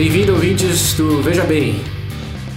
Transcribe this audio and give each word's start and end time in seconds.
Bem-vindo, 0.00 0.32
ouvintes 0.32 0.94
do 0.94 1.20
Veja 1.20 1.44
Bem. 1.44 1.78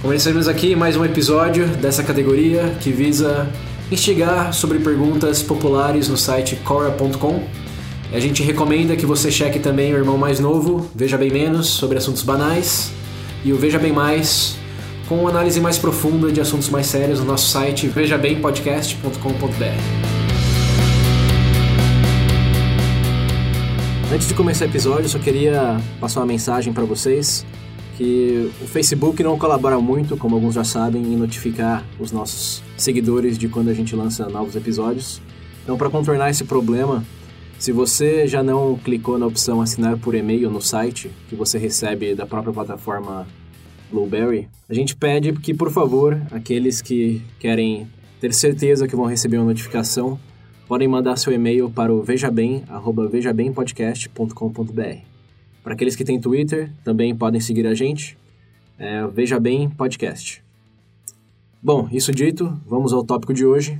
Começamos 0.00 0.48
aqui 0.48 0.74
mais 0.74 0.96
um 0.96 1.04
episódio 1.04 1.66
dessa 1.66 2.02
categoria 2.02 2.74
que 2.80 2.90
visa 2.90 3.46
instigar 3.92 4.54
sobre 4.54 4.78
perguntas 4.78 5.42
populares 5.42 6.08
no 6.08 6.16
site 6.16 6.56
cora.com. 6.64 7.46
A 8.14 8.18
gente 8.18 8.42
recomenda 8.42 8.96
que 8.96 9.04
você 9.04 9.30
cheque 9.30 9.58
também 9.58 9.92
o 9.92 9.98
irmão 9.98 10.16
mais 10.16 10.40
novo, 10.40 10.90
Veja 10.94 11.18
Bem 11.18 11.30
Menos, 11.30 11.66
sobre 11.66 11.98
assuntos 11.98 12.22
banais, 12.22 12.90
e 13.44 13.52
o 13.52 13.58
Veja 13.58 13.78
Bem 13.78 13.92
Mais, 13.92 14.56
com 15.06 15.16
uma 15.16 15.28
análise 15.28 15.60
mais 15.60 15.76
profunda 15.76 16.32
de 16.32 16.40
assuntos 16.40 16.70
mais 16.70 16.86
sérios 16.86 17.20
no 17.20 17.26
nosso 17.26 17.50
site 17.50 17.88
vejabempodcast.com.br. 17.88 20.23
Antes 24.14 24.28
de 24.28 24.34
começar 24.34 24.66
o 24.66 24.68
episódio, 24.68 25.06
eu 25.06 25.08
só 25.08 25.18
queria 25.18 25.76
passar 25.98 26.20
uma 26.20 26.26
mensagem 26.26 26.72
para 26.72 26.84
vocês 26.84 27.44
que 27.96 28.48
o 28.62 28.66
Facebook 28.68 29.20
não 29.24 29.36
colabora 29.36 29.80
muito, 29.80 30.16
como 30.16 30.36
alguns 30.36 30.54
já 30.54 30.62
sabem, 30.62 31.02
em 31.02 31.16
notificar 31.16 31.84
os 31.98 32.12
nossos 32.12 32.62
seguidores 32.76 33.36
de 33.36 33.48
quando 33.48 33.70
a 33.70 33.74
gente 33.74 33.96
lança 33.96 34.28
novos 34.28 34.54
episódios. 34.54 35.20
Então, 35.64 35.76
para 35.76 35.90
contornar 35.90 36.30
esse 36.30 36.44
problema, 36.44 37.04
se 37.58 37.72
você 37.72 38.24
já 38.28 38.40
não 38.40 38.78
clicou 38.78 39.18
na 39.18 39.26
opção 39.26 39.60
assinar 39.60 39.98
por 39.98 40.14
e-mail 40.14 40.48
no 40.48 40.62
site, 40.62 41.10
que 41.28 41.34
você 41.34 41.58
recebe 41.58 42.14
da 42.14 42.24
própria 42.24 42.52
plataforma 42.52 43.26
Blueberry, 43.90 44.48
a 44.68 44.74
gente 44.74 44.94
pede 44.94 45.32
que, 45.32 45.52
por 45.52 45.72
favor, 45.72 46.22
aqueles 46.30 46.80
que 46.80 47.20
querem 47.40 47.88
ter 48.20 48.32
certeza 48.32 48.86
que 48.86 48.94
vão 48.94 49.06
receber 49.06 49.38
uma 49.38 49.46
notificação, 49.46 50.20
podem 50.66 50.88
mandar 50.88 51.16
seu 51.16 51.32
e-mail 51.32 51.70
para 51.70 51.92
o 51.92 52.02
vejabem@vejabempodcast.com.br. 52.02 54.98
Para 55.62 55.74
aqueles 55.74 55.94
que 55.96 56.04
têm 56.04 56.20
Twitter, 56.20 56.70
também 56.82 57.14
podem 57.14 57.40
seguir 57.40 57.66
a 57.66 57.74
gente. 57.74 58.18
É, 58.78 59.06
Veja 59.06 59.40
Bem 59.40 59.70
Podcast. 59.70 60.42
Bom, 61.62 61.88
isso 61.90 62.12
dito, 62.12 62.52
vamos 62.66 62.92
ao 62.92 63.04
tópico 63.04 63.32
de 63.32 63.46
hoje, 63.46 63.78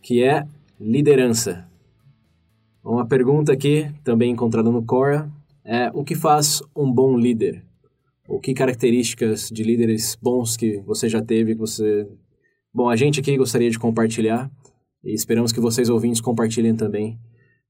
que 0.00 0.22
é 0.22 0.46
liderança. 0.78 1.66
Uma 2.84 3.06
pergunta 3.06 3.52
aqui, 3.52 3.90
também 4.04 4.30
encontrada 4.30 4.70
no 4.70 4.82
Cora, 4.82 5.28
é 5.64 5.90
o 5.92 6.04
que 6.04 6.14
faz 6.14 6.62
um 6.74 6.90
bom 6.90 7.18
líder? 7.18 7.62
Ou 8.28 8.38
que 8.38 8.54
características 8.54 9.50
de 9.50 9.64
líderes 9.64 10.16
bons 10.22 10.56
que 10.56 10.78
você 10.86 11.08
já 11.08 11.20
teve, 11.20 11.54
que 11.54 11.60
você... 11.60 12.06
Bom, 12.72 12.88
a 12.88 12.94
gente 12.94 13.18
aqui 13.18 13.36
gostaria 13.36 13.68
de 13.68 13.78
compartilhar 13.78 14.48
e 15.04 15.14
esperamos 15.14 15.52
que 15.52 15.60
vocês 15.60 15.88
ouvintes 15.88 16.20
compartilhem 16.20 16.76
também 16.76 17.18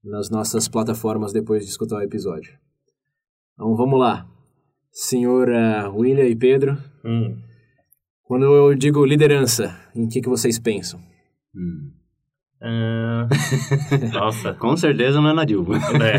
nas 0.03 0.29
nossas 0.29 0.67
plataformas 0.67 1.31
depois 1.31 1.63
de 1.63 1.71
escutar 1.71 1.97
o 1.97 2.01
episódio. 2.01 2.53
Então 3.53 3.75
vamos 3.75 3.99
lá. 3.99 4.27
Senhor 4.91 5.47
uh, 5.49 5.95
William 5.95 6.25
e 6.25 6.35
Pedro, 6.35 6.77
Hum. 7.05 7.37
quando 8.23 8.45
eu 8.45 8.75
digo 8.75 9.05
liderança, 9.05 9.75
em 9.95 10.07
que, 10.07 10.21
que 10.21 10.29
vocês 10.29 10.59
pensam? 10.59 10.99
Hum. 11.55 11.91
Ah, 12.61 13.27
nossa. 14.13 14.53
Com 14.61 14.77
certeza 14.77 15.19
não 15.19 15.29
é 15.29 15.33
na 15.33 15.45
Dilma. 15.45 15.77
É. 15.77 16.17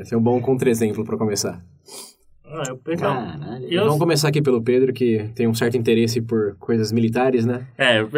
Esse 0.02 0.14
é 0.14 0.18
um 0.18 0.22
bom 0.22 0.40
contra-exemplo 0.40 1.04
para 1.04 1.16
começar. 1.16 1.64
Ah, 2.48 2.62
eu 2.68 2.76
penso, 2.78 3.02
Caralho. 3.02 3.66
Eu- 3.68 3.84
Vamos 3.84 3.98
começar 3.98 4.28
aqui 4.28 4.40
pelo 4.40 4.62
Pedro, 4.62 4.92
que 4.92 5.30
tem 5.34 5.46
um 5.48 5.54
certo 5.54 5.76
interesse 5.76 6.20
por 6.22 6.56
coisas 6.58 6.92
militares, 6.92 7.44
né? 7.44 7.66
é, 7.76 8.00
eu, 8.00 8.08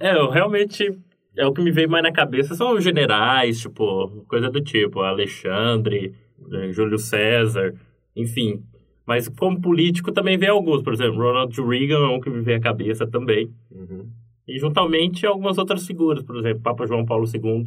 é, 0.00 0.14
eu 0.16 0.30
realmente. 0.30 0.96
É 1.36 1.46
o 1.46 1.52
que 1.52 1.62
me 1.62 1.70
veio 1.70 1.88
mais 1.88 2.02
na 2.02 2.10
cabeça 2.10 2.54
são 2.56 2.74
os 2.74 2.82
generais, 2.82 3.60
tipo, 3.60 4.24
coisa 4.26 4.50
do 4.50 4.60
tipo, 4.60 5.00
Alexandre, 5.02 6.12
eh, 6.52 6.72
Júlio 6.72 6.98
César, 6.98 7.74
enfim. 8.16 8.60
Mas 9.06 9.28
como 9.28 9.60
político 9.60 10.10
também 10.10 10.36
vem 10.36 10.48
alguns, 10.48 10.82
por 10.82 10.92
exemplo, 10.92 11.18
Ronald 11.18 11.54
Reagan 11.62 11.98
é 11.98 12.08
um 12.08 12.20
que 12.20 12.28
me 12.28 12.40
veio 12.40 12.58
à 12.58 12.60
cabeça 12.60 13.06
também. 13.06 13.48
Uhum. 13.70 14.08
E 14.48 14.58
juntamente 14.58 15.24
algumas 15.26 15.58
outras 15.58 15.86
figuras, 15.86 16.24
por 16.24 16.36
exemplo, 16.38 16.60
Papa 16.60 16.86
João 16.86 17.06
Paulo 17.06 17.24
II. 17.32 17.66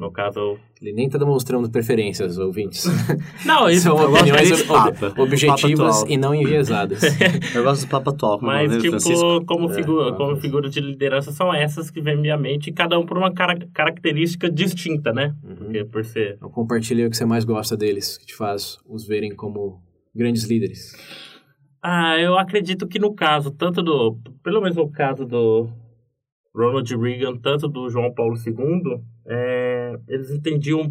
No 0.00 0.10
caso. 0.10 0.56
Ele 0.80 0.92
nem 0.94 1.08
tá 1.10 1.18
demonstrando 1.18 1.70
preferências, 1.70 2.38
ouvintes. 2.38 2.86
Não, 3.44 3.68
isso 3.68 3.82
São 3.82 3.96
opiniões 3.96 4.50
ob- 4.62 4.66
Papa. 4.66 5.14
objetivas 5.20 6.02
e 6.08 6.16
não 6.16 6.34
enviesadas. 6.34 7.02
Eu 7.54 7.62
gosto 7.62 7.84
do 7.86 7.90
Papa 7.90 8.10
atual, 8.10 8.38
como 8.38 8.50
Mas, 8.50 8.68
mesmo, 8.70 8.80
tipo, 8.82 8.90
Francisco. 9.00 9.44
como, 9.44 9.70
É, 9.70 9.74
figura, 9.74 10.12
como 10.14 10.36
figura 10.36 10.70
de 10.70 10.80
liderança 10.80 11.32
são 11.32 11.52
essas 11.52 11.90
que 11.90 12.00
vêm 12.00 12.14
à 12.14 12.16
minha 12.16 12.36
mente, 12.38 12.72
cada 12.72 12.98
um 12.98 13.04
por 13.04 13.18
uma 13.18 13.30
cara- 13.32 13.58
característica 13.74 14.50
distinta, 14.50 15.12
né? 15.12 15.34
Uhum. 15.44 15.54
Porque 15.56 15.84
por 15.84 16.04
ser... 16.04 16.34
Então 16.36 16.48
compartilha 16.50 17.06
o 17.06 17.10
que 17.10 17.16
você 17.16 17.26
mais 17.26 17.44
gosta 17.44 17.76
deles, 17.76 18.16
que 18.16 18.24
te 18.26 18.34
faz 18.34 18.78
os 18.88 19.06
verem 19.06 19.34
como 19.34 19.82
grandes 20.14 20.44
líderes. 20.44 20.92
Ah, 21.82 22.18
eu 22.18 22.38
acredito 22.38 22.86
que 22.86 22.98
no 22.98 23.14
caso, 23.14 23.50
tanto 23.50 23.82
do... 23.82 24.16
Pelo 24.42 24.60
menos 24.60 24.76
no 24.76 24.90
caso 24.90 25.24
do 25.26 25.68
Ronald 26.54 26.96
Reagan, 26.96 27.36
tanto 27.36 27.68
do 27.68 27.88
João 27.88 28.12
Paulo 28.12 28.36
II, 28.36 29.02
é, 29.26 29.98
eles 30.08 30.30
entendiam 30.30 30.90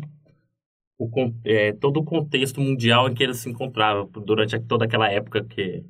o, 0.97 1.09
é, 1.45 1.73
todo 1.73 1.99
o 1.99 2.03
contexto 2.03 2.61
mundial 2.61 3.09
em 3.09 3.13
que 3.13 3.23
eles 3.23 3.37
se 3.37 3.49
encontravam 3.49 4.09
durante 4.25 4.59
toda 4.59 4.85
aquela 4.85 5.09
época 5.09 5.43
que... 5.43 5.83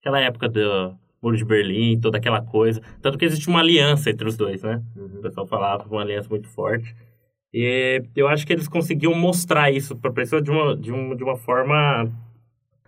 Aquela 0.00 0.20
época 0.20 0.48
do 0.48 0.96
Muro 1.22 1.36
de 1.36 1.44
Berlim, 1.44 2.00
toda 2.00 2.18
aquela 2.18 2.42
coisa. 2.42 2.82
Tanto 3.00 3.16
que 3.16 3.24
existe 3.24 3.48
uma 3.48 3.60
aliança 3.60 4.10
entre 4.10 4.26
os 4.26 4.36
dois, 4.36 4.62
né? 4.62 4.82
O 4.96 5.22
pessoal 5.22 5.46
falava 5.46 5.88
uma 5.88 6.02
aliança 6.02 6.28
muito 6.28 6.48
forte. 6.48 6.92
E 7.54 8.02
eu 8.16 8.26
acho 8.26 8.44
que 8.44 8.52
eles 8.52 8.66
conseguiam 8.66 9.14
mostrar 9.14 9.70
isso 9.70 9.94
para 9.94 10.10
a 10.10 10.14
pessoa 10.14 10.42
de 10.42 10.50
uma, 10.50 10.76
de, 10.76 10.90
uma, 10.90 11.14
de 11.14 11.22
uma 11.22 11.36
forma. 11.36 12.10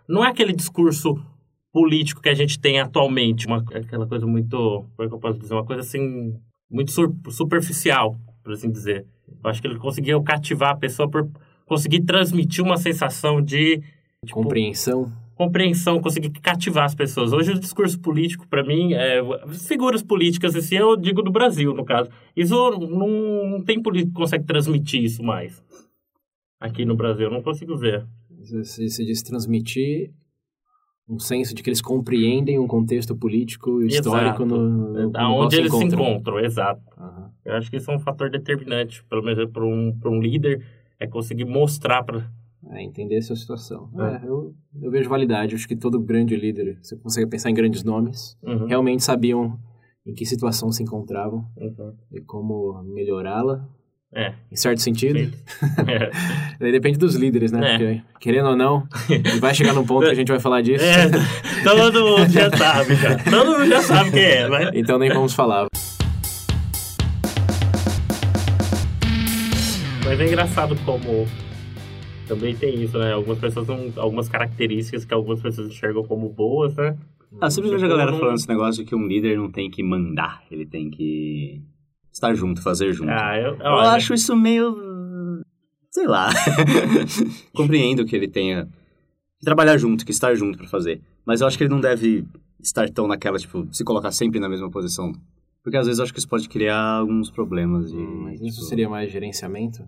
Não 0.08 0.24
é 0.24 0.28
aquele 0.30 0.52
discurso 0.52 1.24
político 1.74 2.22
que 2.22 2.28
a 2.28 2.34
gente 2.34 2.56
tem 2.60 2.78
atualmente, 2.78 3.48
uma, 3.48 3.58
aquela 3.74 4.06
coisa 4.06 4.24
muito. 4.24 4.56
Como 4.96 5.06
é 5.06 5.08
que 5.08 5.14
eu 5.14 5.18
posso 5.18 5.40
dizer? 5.40 5.54
Uma 5.54 5.64
coisa 5.66 5.82
assim. 5.82 6.32
Muito 6.70 6.92
sur- 6.92 7.14
superficial, 7.30 8.16
por 8.42 8.52
assim 8.52 8.70
dizer. 8.70 9.04
Eu 9.42 9.50
acho 9.50 9.60
que 9.60 9.66
ele 9.66 9.78
conseguia 9.78 10.20
cativar 10.22 10.70
a 10.70 10.76
pessoa 10.76 11.10
por 11.10 11.28
conseguir 11.66 12.02
transmitir 12.02 12.64
uma 12.64 12.76
sensação 12.76 13.42
de. 13.42 13.82
tipo, 14.24 14.40
Compreensão. 14.40 15.12
compreensão, 15.34 16.00
conseguir 16.00 16.30
cativar 16.40 16.84
as 16.84 16.94
pessoas. 16.94 17.32
Hoje 17.32 17.50
o 17.52 17.58
discurso 17.58 17.98
político, 18.00 18.46
para 18.48 18.62
mim, 18.64 18.92
é, 18.94 19.18
as 19.42 19.66
figuras 19.66 20.02
políticas, 20.02 20.54
assim, 20.54 20.76
eu 20.76 20.96
digo 20.96 21.22
do 21.22 21.30
Brasil, 21.32 21.74
no 21.74 21.84
caso. 21.84 22.08
Isso 22.36 22.54
não, 22.54 23.50
não 23.50 23.62
tem 23.62 23.82
político 23.82 24.12
que 24.12 24.20
consegue 24.20 24.44
transmitir 24.44 25.02
isso 25.02 25.22
mais. 25.24 25.62
Aqui 26.60 26.84
no 26.84 26.94
Brasil, 26.96 27.26
eu 27.26 27.32
não 27.32 27.42
consigo 27.42 27.76
ver. 27.76 28.06
Você, 28.40 28.88
você 28.88 29.04
diz 29.04 29.22
transmitir 29.22 30.12
um 31.08 31.18
senso 31.18 31.54
de 31.54 31.62
que 31.62 31.68
eles 31.68 31.82
compreendem 31.82 32.58
um 32.58 32.66
contexto 32.66 33.14
político 33.14 33.82
e 33.82 33.88
histórico 33.88 34.42
Exato. 34.42 34.46
no, 34.46 34.68
no, 34.68 35.10
no 35.10 35.18
Aonde 35.18 35.56
eles 35.56 35.72
se 35.74 35.84
encontram. 35.84 36.38
exato. 36.40 36.80
Aham. 36.98 37.30
Eu 37.44 37.54
acho 37.56 37.70
que 37.70 37.76
isso 37.76 37.90
é 37.90 37.94
um 37.94 37.98
fator 38.00 38.30
determinante, 38.30 39.04
pelo 39.04 39.22
menos 39.22 39.50
para 39.50 39.64
um, 39.64 39.96
pra 40.00 40.10
um 40.10 40.18
líder, 40.20 40.64
é 40.98 41.06
conseguir 41.06 41.44
mostrar 41.44 42.02
para... 42.02 42.30
É, 42.70 42.82
entender 42.82 43.16
essa 43.16 43.36
situação. 43.36 43.90
É. 43.98 44.24
É, 44.24 44.26
eu, 44.28 44.54
eu 44.80 44.90
vejo 44.90 45.10
validade. 45.10 45.54
Acho 45.54 45.68
que 45.68 45.76
todo 45.76 46.00
grande 46.00 46.34
líder, 46.34 46.78
você 46.82 46.96
consegue 46.96 47.28
pensar 47.28 47.50
em 47.50 47.54
grandes 47.54 47.84
nomes, 47.84 48.38
Uhum. 48.42 48.64
realmente 48.66 49.02
sabiam 49.04 49.58
em 50.06 50.14
que 50.14 50.24
situação 50.24 50.72
se 50.72 50.82
encontravam 50.82 51.44
Uhum. 51.58 51.92
e 52.12 52.20
como 52.22 52.82
melhorá-la, 52.84 53.68
É. 54.14 54.32
em 54.50 54.56
certo 54.56 54.80
sentido. 54.80 55.32
É. 56.60 56.70
Depende 56.70 56.98
dos 56.98 57.16
líderes, 57.16 57.50
né? 57.50 57.58
É. 57.74 57.78
Porque, 57.78 58.02
querendo 58.20 58.50
ou 58.50 58.56
não, 58.56 58.86
vai 59.40 59.52
chegar 59.54 59.72
num 59.74 59.84
ponto 59.84 60.04
que 60.06 60.12
a 60.12 60.14
gente 60.14 60.28
vai 60.28 60.38
falar 60.38 60.62
disso. 60.62 60.84
É, 60.84 61.10
todo 61.64 62.04
mundo 62.04 62.28
já 62.30 62.50
sabe, 62.56 62.94
já. 62.94 63.18
Todo 63.18 63.50
mundo 63.52 63.66
já 63.66 63.82
sabe 63.82 64.10
quem 64.12 64.22
é, 64.22 64.48
né? 64.48 64.70
Então 64.74 64.98
nem 64.98 65.10
vamos 65.10 65.34
falar. 65.34 65.66
Mas 70.04 70.20
é 70.20 70.26
engraçado 70.26 70.76
como 70.84 71.26
também 72.28 72.54
tem 72.54 72.82
isso, 72.82 72.96
né? 72.98 73.12
Algumas 73.12 73.38
pessoas 73.38 73.66
não. 73.66 73.92
Algumas 73.96 74.28
características 74.28 75.04
que 75.04 75.12
algumas 75.12 75.40
pessoas 75.40 75.68
enxergam 75.68 76.04
como 76.04 76.28
boas, 76.28 76.74
né? 76.76 76.96
Ah, 77.40 77.50
sempre 77.50 77.70
vejo 77.70 77.84
a 77.84 77.88
galera 77.88 78.12
Não- 78.12 78.18
falando 78.18 78.36
esse 78.36 78.48
negócio 78.48 78.84
de 78.84 78.88
que 78.88 78.94
um 78.94 79.06
líder 79.08 79.36
não 79.36 79.50
tem 79.50 79.68
que 79.68 79.82
mandar, 79.82 80.42
ele 80.50 80.64
tem 80.64 80.88
que 80.88 81.60
estar 82.14 82.32
junto, 82.34 82.62
fazer 82.62 82.92
junto. 82.92 83.10
Ah, 83.10 83.36
eu, 83.36 83.56
Eu 83.56 83.78
acho 83.78 84.14
isso 84.14 84.34
meio. 84.36 85.42
sei 85.90 86.06
lá. 86.06 86.30
Compreendo 87.52 88.04
que 88.04 88.14
ele 88.14 88.28
tenha 88.28 88.66
que 89.38 89.44
trabalhar 89.44 89.76
junto, 89.76 90.06
que 90.06 90.12
estar 90.12 90.34
junto 90.34 90.56
pra 90.56 90.68
fazer. 90.68 91.02
Mas 91.26 91.40
eu 91.40 91.46
acho 91.46 91.58
que 91.58 91.64
ele 91.64 91.74
não 91.74 91.80
deve 91.80 92.24
estar 92.60 92.88
tão 92.88 93.06
naquela, 93.08 93.38
tipo, 93.38 93.66
se 93.72 93.84
colocar 93.84 94.12
sempre 94.12 94.38
na 94.38 94.48
mesma 94.48 94.70
posição. 94.70 95.12
Porque 95.62 95.76
às 95.76 95.86
vezes 95.86 95.98
eu 95.98 96.04
acho 96.04 96.12
que 96.12 96.18
isso 96.18 96.28
pode 96.28 96.48
criar 96.48 96.78
alguns 96.98 97.30
problemas. 97.30 97.90
De, 97.90 97.96
Mas 97.96 98.40
isso 98.40 98.56
tipo, 98.56 98.68
seria 98.68 98.88
mais 98.88 99.10
gerenciamento? 99.10 99.82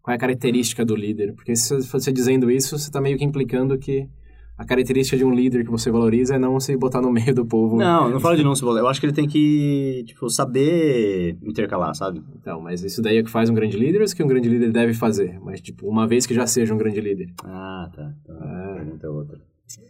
Qual 0.00 0.12
é 0.12 0.16
a 0.16 0.20
característica 0.20 0.84
do 0.84 0.94
líder? 0.94 1.34
Porque 1.34 1.54
se 1.56 1.82
você 1.82 2.12
dizendo 2.12 2.50
isso, 2.50 2.78
você 2.78 2.88
está 2.88 3.00
meio 3.00 3.18
que 3.18 3.24
implicando 3.24 3.76
que 3.76 4.08
a 4.58 4.64
característica 4.64 5.16
de 5.16 5.24
um 5.24 5.32
líder 5.34 5.64
que 5.64 5.70
você 5.70 5.90
valoriza 5.90 6.36
é 6.36 6.38
não 6.38 6.58
se 6.58 6.76
botar 6.76 7.00
no 7.00 7.10
meio 7.12 7.34
do 7.34 7.44
povo. 7.46 7.76
Não, 7.76 8.08
não 8.10 8.20
falo 8.20 8.36
de 8.36 8.42
não 8.44 8.54
se 8.54 8.62
botar. 8.62 8.80
Eu 8.80 8.88
acho 8.88 8.98
que 9.00 9.06
ele 9.06 9.12
tem 9.12 9.26
que, 9.28 10.02
tipo, 10.06 10.28
saber 10.30 11.36
intercalar, 11.42 11.94
sabe? 11.94 12.22
Então, 12.40 12.60
mas 12.60 12.82
isso 12.82 13.02
daí 13.02 13.18
é 13.18 13.20
o 13.20 13.24
que 13.24 13.30
faz 13.30 13.50
um 13.50 13.54
grande 13.54 13.76
líder 13.76 13.98
ou 13.98 14.04
isso 14.04 14.16
que 14.16 14.22
um 14.22 14.28
grande 14.28 14.48
líder 14.48 14.70
deve 14.72 14.94
fazer? 14.94 15.38
Mas, 15.44 15.60
tipo, 15.60 15.88
uma 15.88 16.06
vez 16.06 16.26
que 16.26 16.34
já 16.34 16.46
seja 16.46 16.72
um 16.74 16.78
grande 16.78 17.00
líder. 17.00 17.28
Ah, 17.44 17.88
tá. 17.94 18.12
Então, 18.24 18.36
a 18.36 18.74
pergunta 18.74 19.06
é 19.06 19.10
outra. 19.10 19.38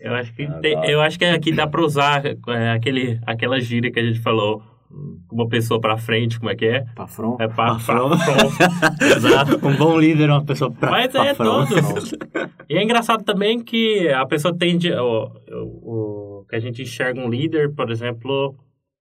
Eu 0.01 0.15
acho 0.15 0.35
que, 0.35 0.43
Ah, 0.45 0.59
tem- 0.61 0.91
eu 0.91 1.01
acho 1.03 1.19
que 1.19 1.25
aqui 1.27 1.53
dá 1.53 1.67
pra 1.67 1.83
usar 1.85 2.25
é, 2.49 2.71
aquele, 2.73 3.21
aquela 3.27 3.61
gíria 3.61 3.93
que 3.93 4.01
a 4.01 4.05
gente 4.05 4.21
falou. 4.21 4.63
Uma 5.31 5.49
pessoa 5.49 5.81
pra 5.81 5.99
frente, 5.99 6.39
como 6.39 6.49
é 6.51 6.55
que 6.55 6.65
é? 6.65 6.85
Pra 6.95 7.07
front. 7.09 7.39
É 7.41 7.49
pra, 7.49 7.75
Pra 7.75 7.75
pra 7.75 7.79
front. 7.81 8.19
Exato. 9.17 9.67
Um 9.67 9.77
bom 9.77 9.99
líder 9.99 10.31
é 10.31 10.33
uma 10.33 10.45
pessoa 10.45 10.71
pra 10.71 10.91
Mas 10.93 11.11
pra 11.13 11.27
é 11.27 11.35
front. 11.35 11.69
todos. 11.69 12.15
E 12.69 12.77
é 12.77 12.83
engraçado 12.83 13.23
também 13.25 13.63
que 13.63 14.09
a 14.09 14.27
pessoa 14.27 14.57
tende. 14.57 14.93
O, 14.93 15.31
o, 15.51 16.41
o- 16.41 16.47
que 16.49 16.55
a 16.57 16.61
gente 16.61 16.83
enxerga 16.83 17.21
um 17.21 17.29
líder, 17.29 17.75
por 17.75 17.91
exemplo, 17.91 18.55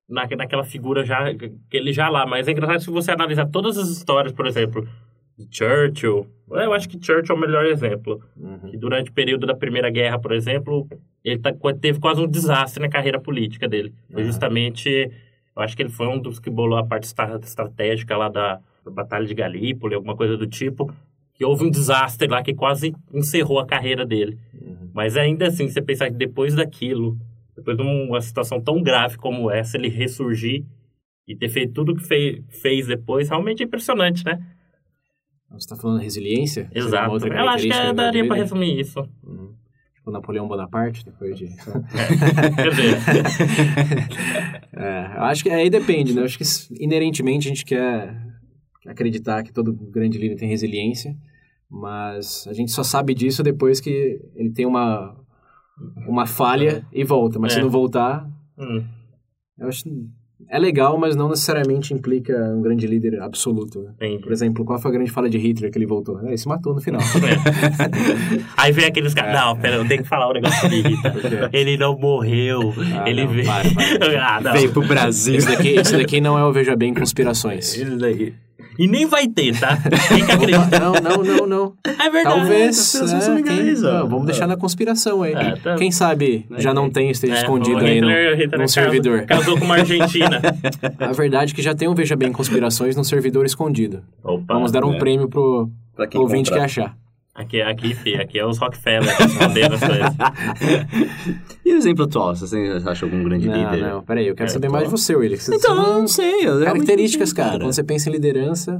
na, 0.10 0.28
naquela 0.36 0.64
figura 0.64 1.04
já. 1.06 1.34
que 1.36 1.52
ele 1.72 1.94
já 1.94 2.10
lá. 2.10 2.26
Mas 2.26 2.48
é 2.48 2.52
engraçado 2.52 2.80
se 2.82 2.90
você 2.90 3.12
analisar 3.12 3.46
todas 3.48 3.78
as 3.78 3.90
histórias, 3.90 4.34
por 4.34 4.48
exemplo, 4.48 4.88
de 5.38 5.48
Churchill. 5.56 6.28
Eu 6.50 6.74
acho 6.74 6.88
que 6.90 6.98
Churchill 7.04 7.36
é 7.36 7.38
o 7.38 7.42
melhor 7.42 7.66
exemplo. 7.66 8.22
Uhum. 8.38 8.70
Que 8.72 8.78
durante 8.78 9.10
o 9.10 9.14
período 9.14 9.46
da 9.46 9.54
Primeira 9.56 9.90
Guerra, 9.90 10.18
por 10.20 10.32
exemplo, 10.32 10.88
ele 11.24 11.40
tá- 11.40 11.54
teve 11.80 12.00
quase 12.00 12.22
um 12.22 12.28
desastre 12.28 12.82
na 12.82 12.90
carreira 12.90 13.20
política 13.20 13.68
dele. 13.68 13.94
Foi 14.12 14.22
Uhum. 14.22 14.28
justamente. 14.28 14.90
Eu 15.56 15.62
acho 15.62 15.76
que 15.76 15.82
ele 15.84 15.90
foi 15.90 16.08
um 16.08 16.20
dos 16.20 16.40
que 16.40 16.50
bolou 16.50 16.78
a 16.78 16.86
parte 16.86 17.04
estra- 17.04 17.40
estratégica 17.44 18.18
lá 18.18 18.28
da, 18.30 18.60
da 18.84 18.92
Batalha 18.92 19.26
de 19.26 19.34
Galípoli, 19.34 19.94
alguma 19.96 20.16
coisa 20.16 20.36
do 20.36 20.46
tipo. 20.48 20.92
Que 21.36 21.44
houve 21.46 21.66
um 21.66 21.70
desastre 21.70 22.28
lá 22.28 22.42
que 22.42 22.54
quase 22.54 22.96
encerrou 23.14 23.60
a 23.60 23.66
carreira 23.68 24.06
dele. 24.06 24.38
Uhum. 24.54 24.90
Mas 24.94 25.18
ainda 25.18 25.48
assim, 25.48 25.68
você 25.70 25.82
pensar 25.82 26.10
que 26.10 26.16
depois 26.16 26.56
daquilo, 26.56 27.18
depois 27.56 27.76
de 27.78 27.84
uma 27.84 28.22
situação 28.22 28.62
tão 28.62 28.82
grave 28.82 29.18
como 29.18 29.52
essa, 29.52 29.78
ele 29.78 29.90
ressurgir 29.90 30.64
e 31.28 31.36
ter 31.36 31.50
feito 31.50 31.74
tudo 31.74 31.96
que 31.96 32.04
fei- 32.06 32.44
fez 32.62 32.88
depois, 32.88 33.28
realmente 33.30 33.62
é 33.62 33.66
impressionante, 33.66 34.24
né? 34.24 34.40
Você 35.52 35.68
tá 35.70 35.76
falando 35.76 36.02
resiliência? 36.02 36.70
Exato. 36.74 37.26
Eu 37.28 37.50
acho 37.50 37.66
que 37.68 37.74
é, 37.74 37.94
daria 37.94 38.24
líder? 38.24 38.36
resumir 38.36 38.80
isso. 38.80 39.00
Uhum. 39.24 39.54
Tipo 39.96 40.12
Napoleão 40.12 40.48
Bonaparte, 40.48 41.04
depois 41.04 41.38
de... 41.38 41.48
Quer 41.48 42.70
dizer, 42.70 42.96
É, 44.74 45.18
eu 45.18 45.24
acho 45.24 45.44
que 45.44 45.50
aí 45.50 45.70
depende, 45.70 46.14
né? 46.14 46.22
Eu 46.22 46.26
acho 46.26 46.38
que 46.38 46.44
inerentemente 46.84 47.48
a 47.48 47.50
gente 47.50 47.64
quer 47.66 48.16
acreditar 48.86 49.44
que 49.44 49.52
todo 49.54 49.74
grande 49.74 50.18
líder 50.18 50.36
tem 50.36 50.50
resiliência, 50.50 51.16
mas 51.70 52.46
a 52.48 52.54
gente 52.54 52.72
só 52.72 52.84
sabe 52.84 53.14
disso 53.14 53.42
depois 53.44 53.80
que 53.80 54.20
ele 54.36 54.52
tem 54.52 54.66
uma, 54.66 55.16
uma 56.08 56.26
falha 56.26 56.86
e 56.94 57.04
volta. 57.04 57.40
Mas 57.40 57.54
se 57.54 57.60
É. 57.60 57.62
não 57.62 57.70
voltar, 57.70 58.30
hum, 58.58 58.84
eu 59.60 59.68
acho 59.68 59.84
é 60.50 60.60
legal, 60.60 60.98
mas 60.98 61.16
não 61.16 61.30
necessariamente 61.30 61.94
implica 61.94 62.34
um 62.54 62.62
grande 62.62 62.86
líder 62.86 63.20
absoluto. 63.22 63.82
né? 64.00 64.18
Por 64.22 64.32
exemplo, 64.32 64.64
qual 64.66 64.78
foi 64.78 64.92
a 64.92 64.94
grande 64.94 65.10
falha 65.10 65.30
de 65.30 65.38
Hitler 65.38 65.72
que 65.72 65.78
ele 65.78 65.88
voltou? 65.88 66.20
É, 66.22 66.28
ele 66.28 66.38
se 66.38 66.48
matou 66.48 66.76
no 66.76 66.82
final. 66.82 67.02
Aí 68.58 68.72
vem 68.72 68.86
aqueles 68.86 69.14
caras. 69.14 69.34
Não, 69.34 69.58
pera, 69.58 69.78
eu 69.78 69.88
tenho 69.88 70.04
que 70.04 70.10
falar 70.10 70.30
um 70.30 70.34
negócio 70.34 70.70
me 70.70 70.80
irrita. 70.80 71.12
quê? 71.12 71.50
Ele 71.58 71.78
não 71.78 71.98
morreu. 71.98 72.74
Ah, 72.94 73.10
ele 73.10 73.26
não, 73.26 73.32
veio. 73.34 73.46
para, 73.46 73.64
para. 73.74 74.28
ah, 74.36 74.42
não. 74.42 74.54
Veio 74.54 74.72
pro 74.72 74.86
Brasil. 74.88 75.36
Esse 75.36 75.48
daqui, 75.48 75.70
esse 75.70 75.98
daqui 75.98 76.22
não 76.22 76.38
é 76.38 76.44
o 76.44 76.52
Veja 76.52 76.76
Bem 76.76 76.94
Conspirações. 76.94 77.76
Isso 77.76 77.98
daí. 77.98 78.34
E 78.78 78.88
nem 78.88 79.06
vai 79.06 79.28
ter, 79.28 79.58
tá? 79.60 79.78
Quem 80.08 80.26
que 80.26 80.32
acredita? 80.32 80.80
Não, 80.80 80.94
não, 80.94 81.24
não, 81.24 81.48
não. 81.48 81.74
É 81.86 82.10
verdade. 82.10 82.36
Talvez. 82.36 82.96
é, 82.96 83.42
quem- 83.42 83.74
não, 83.82 84.10
vamos 84.10 84.26
deixar 84.26 84.48
na 84.48 84.58
conspiração 84.58 85.22
aí. 85.24 85.34
É, 85.34 85.56
tá. 85.56 85.76
Quem 85.76 85.92
sabe 85.92 86.46
já 86.58 86.74
não 86.74 86.90
tem, 86.90 87.10
esteja 87.10 87.34
É, 87.36 87.38
escondido 87.38 87.78
o 87.78 87.86
aí 87.86 88.02
no, 88.02 88.08
Hitler- 88.10 88.38
num 88.46 88.50
casou- 88.52 88.68
servidor. 88.68 89.22
Casou 89.26 89.58
com 89.58 89.66
uma 89.66 89.76
argentina. 89.76 90.42
A 91.00 91.12
verdade 91.12 91.54
é 91.54 91.56
que 91.56 91.62
já 91.62 91.74
tem 91.74 91.88
um 91.88 91.96
Veja 91.96 92.16
Bem 92.16 92.32
Conspirações 92.32 92.96
num 92.96 93.04
servidor 93.04 93.46
escondido. 93.46 94.02
Opa. 94.24 94.54
Vamos 94.54 94.72
dar 94.72 94.84
um 94.86 94.92
né? 94.92 95.00
prêmio 95.00 95.28
pro 95.28 95.70
Pra 95.96 96.08
quem 96.08 96.20
ouvinte 96.20 96.50
que 96.50 96.50
comprar. 96.52 96.66
achar. 96.66 96.98
Aqui, 97.36 97.62
aqui, 97.62 97.94
fi, 97.94 98.16
aqui 98.16 98.40
é 98.40 98.46
os 98.46 98.58
Rockefeller 98.58 99.14
respondendo 99.18 99.74
as 99.74 99.80
coisas. 99.82 100.16
E 101.66 101.74
o 101.74 101.78
exemplo 101.78 102.06
atual? 102.06 102.36
Você 102.36 102.56
acha 102.86 103.06
algum 103.06 103.24
grande 103.24 103.48
Não, 103.50 103.56
líder? 103.72 103.82
não, 103.82 104.04
peraí, 104.04 104.28
eu 104.28 104.36
quero 104.36 104.50
É, 104.50 104.54
saber 104.54 104.68
tô- 104.68 104.74
mais 104.74 104.86
de 104.86 104.92
você, 104.92 105.16
Willi. 105.16 105.36
Você- 105.36 105.56
Então, 105.56 105.76
você 105.76 105.82
eu 105.82 105.88
não- 105.94 106.00
não 106.02 106.08
sei. 106.08 106.46
Características, 106.64 107.30
não 107.30 107.36
sei, 107.36 107.44
cara. 107.44 107.60
Quando 107.60 107.74
você 107.74 107.84
pensa 107.84 108.08
em 108.10 108.14
liderança, 108.14 108.80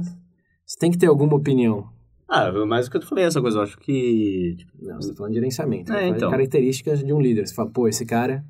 você 0.64 0.78
tem 0.78 0.90
que 0.90 0.96
ter 0.96 1.06
alguma 1.06 1.34
opinião. 1.36 1.88
Ah, 2.28 2.50
mas 2.66 2.86
o 2.86 2.90
que 2.90 2.96
eu 2.96 3.02
falei, 3.02 3.24
essa 3.24 3.40
coisa, 3.40 3.58
eu 3.58 3.62
acho 3.62 3.76
que... 3.78 4.54
tipo, 4.56 4.72
Não, 4.80 4.96
você 5.02 5.10
tá 5.10 5.16
falando 5.16 5.32
de 5.32 5.38
gerenciamento. 5.38 5.92
É, 5.92 5.96
fala 5.96 6.10
de 6.12 6.16
então. 6.16 6.30
Características 6.30 7.04
de 7.04 7.12
um 7.12 7.20
líder. 7.20 7.46
Você 7.46 7.54
fala, 7.54 7.70
pô, 7.70 7.88
esse 7.88 8.06
cara... 8.06 8.44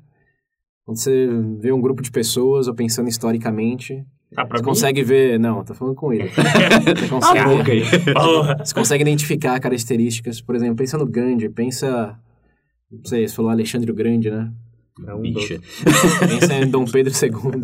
Quando 0.85 0.97
você 0.99 1.27
vê 1.59 1.71
um 1.73 1.81
grupo 1.81 2.01
de 2.01 2.09
pessoas, 2.11 2.67
ou 2.67 2.73
pensando 2.75 3.09
historicamente, 3.09 4.05
Tá 4.35 4.45
pra 4.45 4.57
você 4.57 4.63
mim? 4.63 4.67
consegue 4.69 5.03
ver... 5.03 5.39
Não, 5.39 5.63
tô 5.63 5.73
falando 5.73 5.95
com 5.95 6.11
ele. 6.13 6.29
Você 6.97 7.07
consegue, 7.07 7.45
boca 7.45 7.71
aí. 7.71 7.83
Você 8.59 8.73
consegue 8.73 9.01
identificar 9.03 9.59
características. 9.59 10.41
Por 10.41 10.55
exemplo, 10.55 10.75
pensa 10.75 10.97
no 10.97 11.05
Gandhi, 11.05 11.47
pensa... 11.49 12.13
Não 12.91 13.03
sei, 13.05 13.27
você 13.27 13.35
falou 13.35 13.51
Alexandre 13.51 13.89
o 13.91 13.95
Grande, 13.95 14.29
né? 14.29 14.49
É 15.07 15.13
um 15.13 15.21
Bicha. 15.21 15.59
Pensa 16.27 16.55
em 16.55 16.67
Dom 16.69 16.83
Pedro 16.85 17.13
II. 17.13 17.29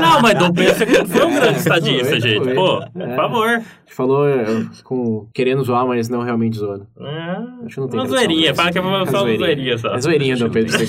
Não, 0.00 0.20
mas 0.22 0.38
Dom 0.38 0.52
Pedro 0.52 0.74
II 0.84 1.06
foi 1.06 1.24
um 1.26 1.34
grande 1.34 1.58
estadista, 1.58 2.04
Foi, 2.08 2.20
gente. 2.20 2.44
foi. 2.44 2.54
Pô, 2.54 2.82
É. 2.82 3.06
por 3.06 3.16
favor. 3.16 3.48
A 3.48 3.58
gente 3.60 3.94
falou 3.94 4.28
eh, 4.28 4.66
com, 4.82 5.28
querendo 5.32 5.62
zoar, 5.62 5.86
mas 5.86 6.08
não 6.08 6.22
realmente 6.22 6.56
zoando. 6.58 6.86
É, 6.98 7.64
Acho 7.66 7.74
que 7.76 7.80
não 7.80 7.88
tem 7.88 8.00
uma 8.00 8.06
zoeirinha. 8.08 8.54
Fala 8.54 8.72
que 8.72 8.78
é 8.78 8.80
uma- 8.80 9.06
só 9.06 9.24
uma 9.24 9.36
zoeirinha 9.36 9.78
só. 9.78 9.94
É 9.94 10.00
zoeirinha, 10.00 10.36
Dom 10.36 10.50
Pedro 10.50 10.74
II. 10.82 10.88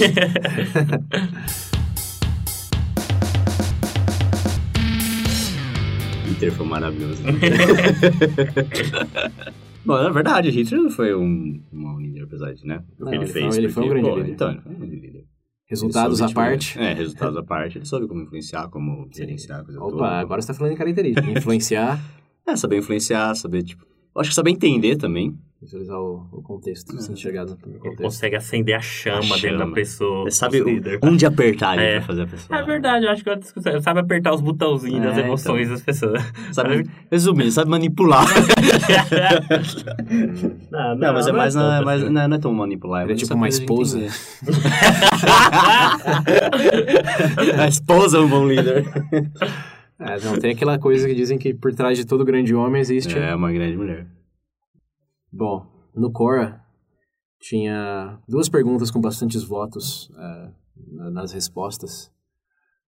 Hitler 6.33 6.51
foi 6.53 6.65
maravilhoso. 6.65 7.21
Bom, 9.85 9.95
na 10.01 10.09
verdade, 10.09 10.49
Hitler 10.49 10.81
não 10.81 10.89
foi 10.89 11.13
um, 11.13 11.61
um 11.71 11.99
líder, 11.99 12.23
apesar 12.23 12.53
de, 12.53 12.65
né? 12.65 12.83
O 12.99 13.05
que 13.05 13.15
ele, 13.15 13.23
ele 13.23 13.33
fez. 13.33 13.45
foi- 13.47 13.57
ele 13.57 13.69
foi 13.69 13.83
um 13.83 13.89
grande 13.89 14.09
pô, 14.09 14.15
líder. 14.15 14.31
Então, 14.31 14.51
ele 14.51 14.61
foi 14.61 14.71
um 14.71 14.75
grande 14.79 14.95
líder. 14.95 15.25
Resultados 15.65 16.21
à 16.21 16.25
soube, 16.25 16.33
parte. 16.35 16.67
tipo, 16.73 16.83
É, 16.83 16.93
resultados 16.93 17.37
à 17.37 17.43
parte. 17.43 17.77
Ele 17.77 17.85
soube 17.85 18.07
como 18.07 18.21
influenciar, 18.21 18.67
como 18.69 19.07
gerenciar 19.13 19.61
a 19.61 19.63
coisa 19.63 19.79
toda. 19.79 19.95
Opa, 19.95 20.09
agora 20.19 20.41
você 20.41 20.47
tá 20.47 20.53
falando 20.53 20.73
em 20.73 20.77
característica. 20.77 21.29
Influenciar, 21.29 21.99
É, 22.47 22.55
saber 22.55 22.77
influenciar, 22.77 23.33
saber, 23.35 23.63
tipo... 23.63 23.83
Eu 24.15 24.21
acho 24.21 24.29
que 24.29 24.35
saber 24.35 24.51
entender 24.51 24.95
também. 24.97 25.35
Visualizar 25.63 25.97
o, 25.99 26.27
o 26.31 26.41
contexto, 26.41 26.99
se 27.01 27.11
enxergar 27.11 27.45
no 27.45 27.55
contexto. 27.57 28.01
Consegue 28.03 28.35
acender 28.35 28.75
a 28.75 28.81
chama, 28.81 29.35
A 29.35 29.39
dentro 29.39 29.57
da 29.57 29.63
chama. 29.63 29.73
pessoa. 29.73 30.21
Ele 30.23 30.31
sabe 30.31 30.61
o- 30.61 30.81
onde 31.03 31.25
apertar 31.25 31.71
ali 31.71 31.83
É. 31.83 31.97
pra 31.97 32.07
fazer 32.07 32.21
a 32.23 32.27
pessoa. 32.27 32.59
É 32.59 32.63
verdade, 32.63 33.05
eu 33.05 33.11
acho 33.11 33.23
que 33.23 33.29
é 33.29 33.33
uma 33.33 33.39
discussão. 33.39 33.81
Sabe 33.81 33.99
apertar 34.01 34.33
os 34.33 34.41
botãozinhos 34.41 35.03
das 35.03 35.17
É, 35.17 35.21
emoções 35.21 35.69
das 35.69 35.81
pessoas. 35.81 36.21
Sabe, 36.51 36.85
resumindo, 37.11 37.51
sabe 37.51 37.69
manipular. 37.69 38.25
não, 40.71 40.95
Não, 40.97 41.13
mas 41.13 41.27
é 41.27 41.31
mais, 41.31 41.55
na, 41.55 41.61
tanto 41.77 41.85
mais 41.85 42.03
não, 42.03 42.27
não 42.27 42.35
é 42.35 42.39
tão 42.39 42.53
manipular. 42.53 43.03
Ele 43.03 43.11
é 43.11 43.13
mas 43.15 43.21
tipo 43.21 43.33
uma 43.35 43.47
esposa. 43.47 43.99
a 47.59 47.67
esposa 47.67 48.17
é 48.17 48.21
um 48.21 48.27
bom 48.27 48.47
líder. 48.47 48.85
É, 49.99 50.19
não, 50.25 50.37
tem 50.37 50.51
aquela 50.51 50.77
coisa 50.77 51.07
que 51.07 51.15
dizem 51.15 51.37
que 51.37 51.53
por 51.53 51.73
trás 51.73 51.97
de 51.97 52.05
todo 52.05 52.25
grande 52.25 52.53
homem 52.53 52.81
existe. 52.81 53.17
É, 53.17 53.33
uma 53.35 53.51
grande 53.51 53.77
mulher. 53.77 54.05
Bom, 55.35 55.65
no 55.95 56.11
Cora 56.11 56.61
tinha 57.39 58.19
duas 58.27 58.47
perguntas 58.47 58.91
com 58.91 59.01
bastantes 59.01 59.43
votos 59.43 60.11
na- 60.91 61.09
nas 61.11 61.31
respostas. 61.33 62.11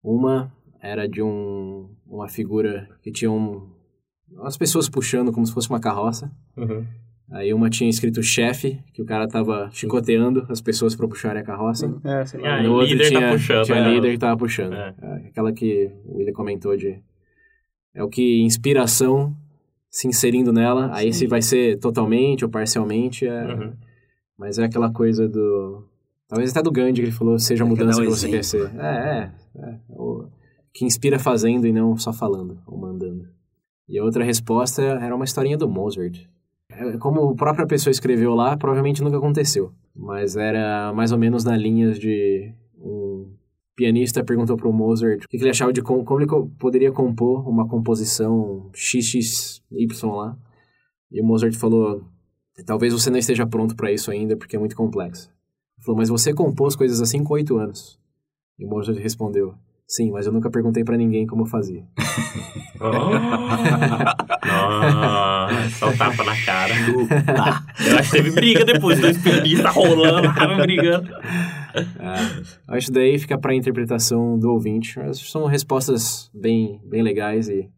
Uma 0.03 0.51
era 0.81 1.07
de 1.07 1.21
um, 1.21 1.89
uma 2.05 2.27
figura 2.27 2.89
que 3.01 3.11
tinha 3.11 3.31
um, 3.31 3.69
umas 4.29 4.57
pessoas 4.57 4.89
puxando 4.89 5.31
como 5.31 5.45
se 5.45 5.53
fosse 5.53 5.69
uma 5.69 5.79
carroça. 5.79 6.29
Uhum. 6.57 6.85
Aí 7.31 7.53
uma 7.53 7.69
tinha 7.69 7.89
escrito 7.89 8.21
chefe, 8.21 8.83
que 8.93 9.01
o 9.01 9.05
cara 9.05 9.27
tava 9.27 9.69
chicoteando 9.71 10.45
as 10.49 10.61
pessoas 10.61 10.93
para 10.95 11.07
puxarem 11.07 11.41
a 11.41 11.45
carroça. 11.45 11.87
É, 12.03 12.25
sei 12.25 12.45
Ah, 12.45 12.61
no 12.61 12.65
e 12.65 12.67
outro 12.69 12.97
tá 12.97 13.03
tinha, 13.05 13.31
puxando, 13.31 13.65
tinha 13.65 13.77
é. 13.77 13.89
líder 13.93 14.11
que 14.11 14.17
tava 14.19 14.37
puxando. 14.37 14.73
É. 14.73 14.93
É, 15.01 15.15
aquela 15.29 15.51
que 15.53 15.89
o 16.05 16.17
William 16.17 16.33
comentou 16.33 16.75
de... 16.75 17.01
É 17.95 18.03
o 18.03 18.09
que 18.09 18.41
inspiração 18.43 19.35
se 19.93 20.07
inserindo 20.07 20.51
nela. 20.51 20.89
Aí 20.91 21.13
Sim. 21.13 21.19
se 21.19 21.27
vai 21.27 21.41
ser 21.41 21.77
totalmente 21.79 22.43
ou 22.43 22.49
parcialmente, 22.49 23.27
é... 23.27 23.45
Uhum. 23.53 23.73
Mas 24.35 24.57
é 24.57 24.63
aquela 24.63 24.91
coisa 24.91 25.29
do... 25.29 25.85
Talvez 26.27 26.49
até 26.49 26.63
do 26.63 26.71
Gandhi 26.71 26.93
que 26.95 27.01
ele 27.01 27.11
falou, 27.11 27.37
seja 27.37 27.63
a 27.63 27.67
É, 27.67 27.69
quer 27.69 27.75
mudança 27.75 28.01
que 28.01 28.07
um 28.07 28.09
você 28.09 28.29
quer 28.29 28.43
ser. 28.43 28.57
exemplo. 28.61 28.81
É, 28.81 29.31
é. 29.55 29.61
é. 29.69 29.79
O- 29.89 30.25
que 30.73 30.83
inspira 30.85 31.19
fazendo 31.19 31.67
e 31.67 31.71
não 31.71 31.95
só 31.95 32.11
falando 32.11 32.57
ou 32.65 32.75
mandando. 32.75 33.27
E 33.87 33.99
a 33.99 34.03
outra 34.03 34.23
resposta 34.23 34.81
era 34.81 35.15
uma 35.15 35.25
historinha 35.25 35.55
do 35.57 35.69
Mozart. 35.69 36.25
É, 36.71 36.97
Como 36.97 37.29
a 37.29 37.35
própria 37.35 37.67
pessoa 37.67 37.91
escreveu 37.91 38.33
lá, 38.33 38.57
provavelmente 38.57 39.03
nunca 39.03 39.17
aconteceu. 39.17 39.71
Mas 39.95 40.35
era 40.35 40.91
mais 40.91 41.11
ou 41.11 41.19
menos 41.19 41.43
na 41.43 41.55
linha 41.55 41.91
de 41.91 42.51
pianista 43.75 44.23
perguntou 44.23 44.55
para 44.55 44.67
o 44.67 44.73
Mozart 44.73 45.23
o 45.25 45.27
que 45.27 45.37
ele 45.37 45.49
achava 45.49 45.73
de 45.73 45.81
com- 45.81 46.03
como 46.03 46.19
ele 46.21 46.29
poderia 46.59 46.91
compor 46.91 47.47
uma 47.47 47.67
composição 47.67 48.69
XXY 48.73 49.61
lá. 50.05 50.37
E 51.11 51.21
o 51.21 51.25
Mozart 51.25 51.53
falou: 51.55 52.03
talvez 52.65 52.93
você 52.93 53.09
não 53.09 53.17
esteja 53.17 53.45
pronto 53.45 53.75
para 53.75 53.91
isso 53.91 54.11
ainda 54.11 54.35
porque 54.37 54.55
é 54.55 54.59
muito 54.59 54.75
complexo. 54.75 55.31
Falou, 55.79 55.97
mas 55.97 56.09
você 56.09 56.33
compôs 56.33 56.75
coisas 56.75 57.01
assim 57.01 57.23
com 57.23 57.33
oito 57.33 57.57
anos. 57.57 57.99
E 58.57 58.65
o 58.65 58.69
Mozart 58.69 58.97
respondeu, 58.99 59.55
sim, 59.95 60.11
mas 60.11 60.25
eu 60.25 60.33
nunca 60.33 60.49
perguntei 60.49 60.83
para 60.83 60.97
ninguém 60.97 61.27
como 61.27 61.43
eu 61.43 61.45
fazia. 61.45 61.83
Oh. 62.79 62.89
Nossa, 64.45 65.69
só 65.77 65.89
um 65.89 65.97
tapa 65.97 66.23
na 66.23 66.35
cara. 66.45 66.73
Eu 67.87 67.97
acho 67.97 68.11
que 68.11 68.17
teve 68.17 68.31
briga 68.31 68.65
depois, 68.65 68.99
dois 68.99 69.17
pianistas 69.17 69.73
rolando, 69.73 70.27
estavam 70.27 70.57
brigando. 70.57 71.09
É, 71.75 72.75
acho 72.75 72.87
que 72.87 72.93
daí 72.93 73.17
fica 73.17 73.37
para 73.37 73.55
interpretação 73.55 74.37
do 74.37 74.51
ouvinte. 74.51 74.97
Mas 74.97 75.19
são 75.19 75.45
respostas 75.45 76.29
bem, 76.33 76.81
bem 76.85 77.01
legais 77.01 77.47
e 77.47 77.69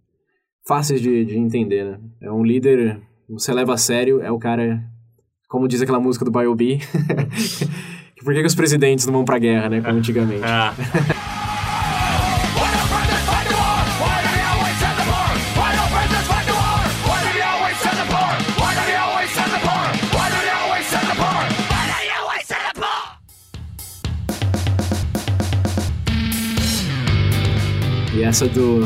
fáceis 0.67 1.01
de, 1.01 1.25
de 1.25 1.37
entender, 1.37 1.85
né? 1.85 1.99
É 2.21 2.31
um 2.31 2.43
líder, 2.43 2.99
você 3.29 3.53
leva 3.53 3.73
a 3.73 3.77
sério, 3.77 4.21
é 4.21 4.31
o 4.31 4.39
cara, 4.39 4.83
como 5.47 5.67
diz 5.67 5.81
aquela 5.81 5.99
música 5.99 6.25
do 6.25 6.31
B.O.B., 6.31 6.79
por 8.23 8.33
que, 8.33 8.39
que 8.39 8.47
os 8.47 8.55
presidentes 8.55 9.05
não 9.05 9.13
vão 9.13 9.23
pra 9.23 9.37
guerra, 9.37 9.69
né, 9.69 9.81
como 9.81 9.99
antigamente. 9.99 10.43
Ah. 10.43 10.73
Essa 28.35 28.49
do 28.49 28.81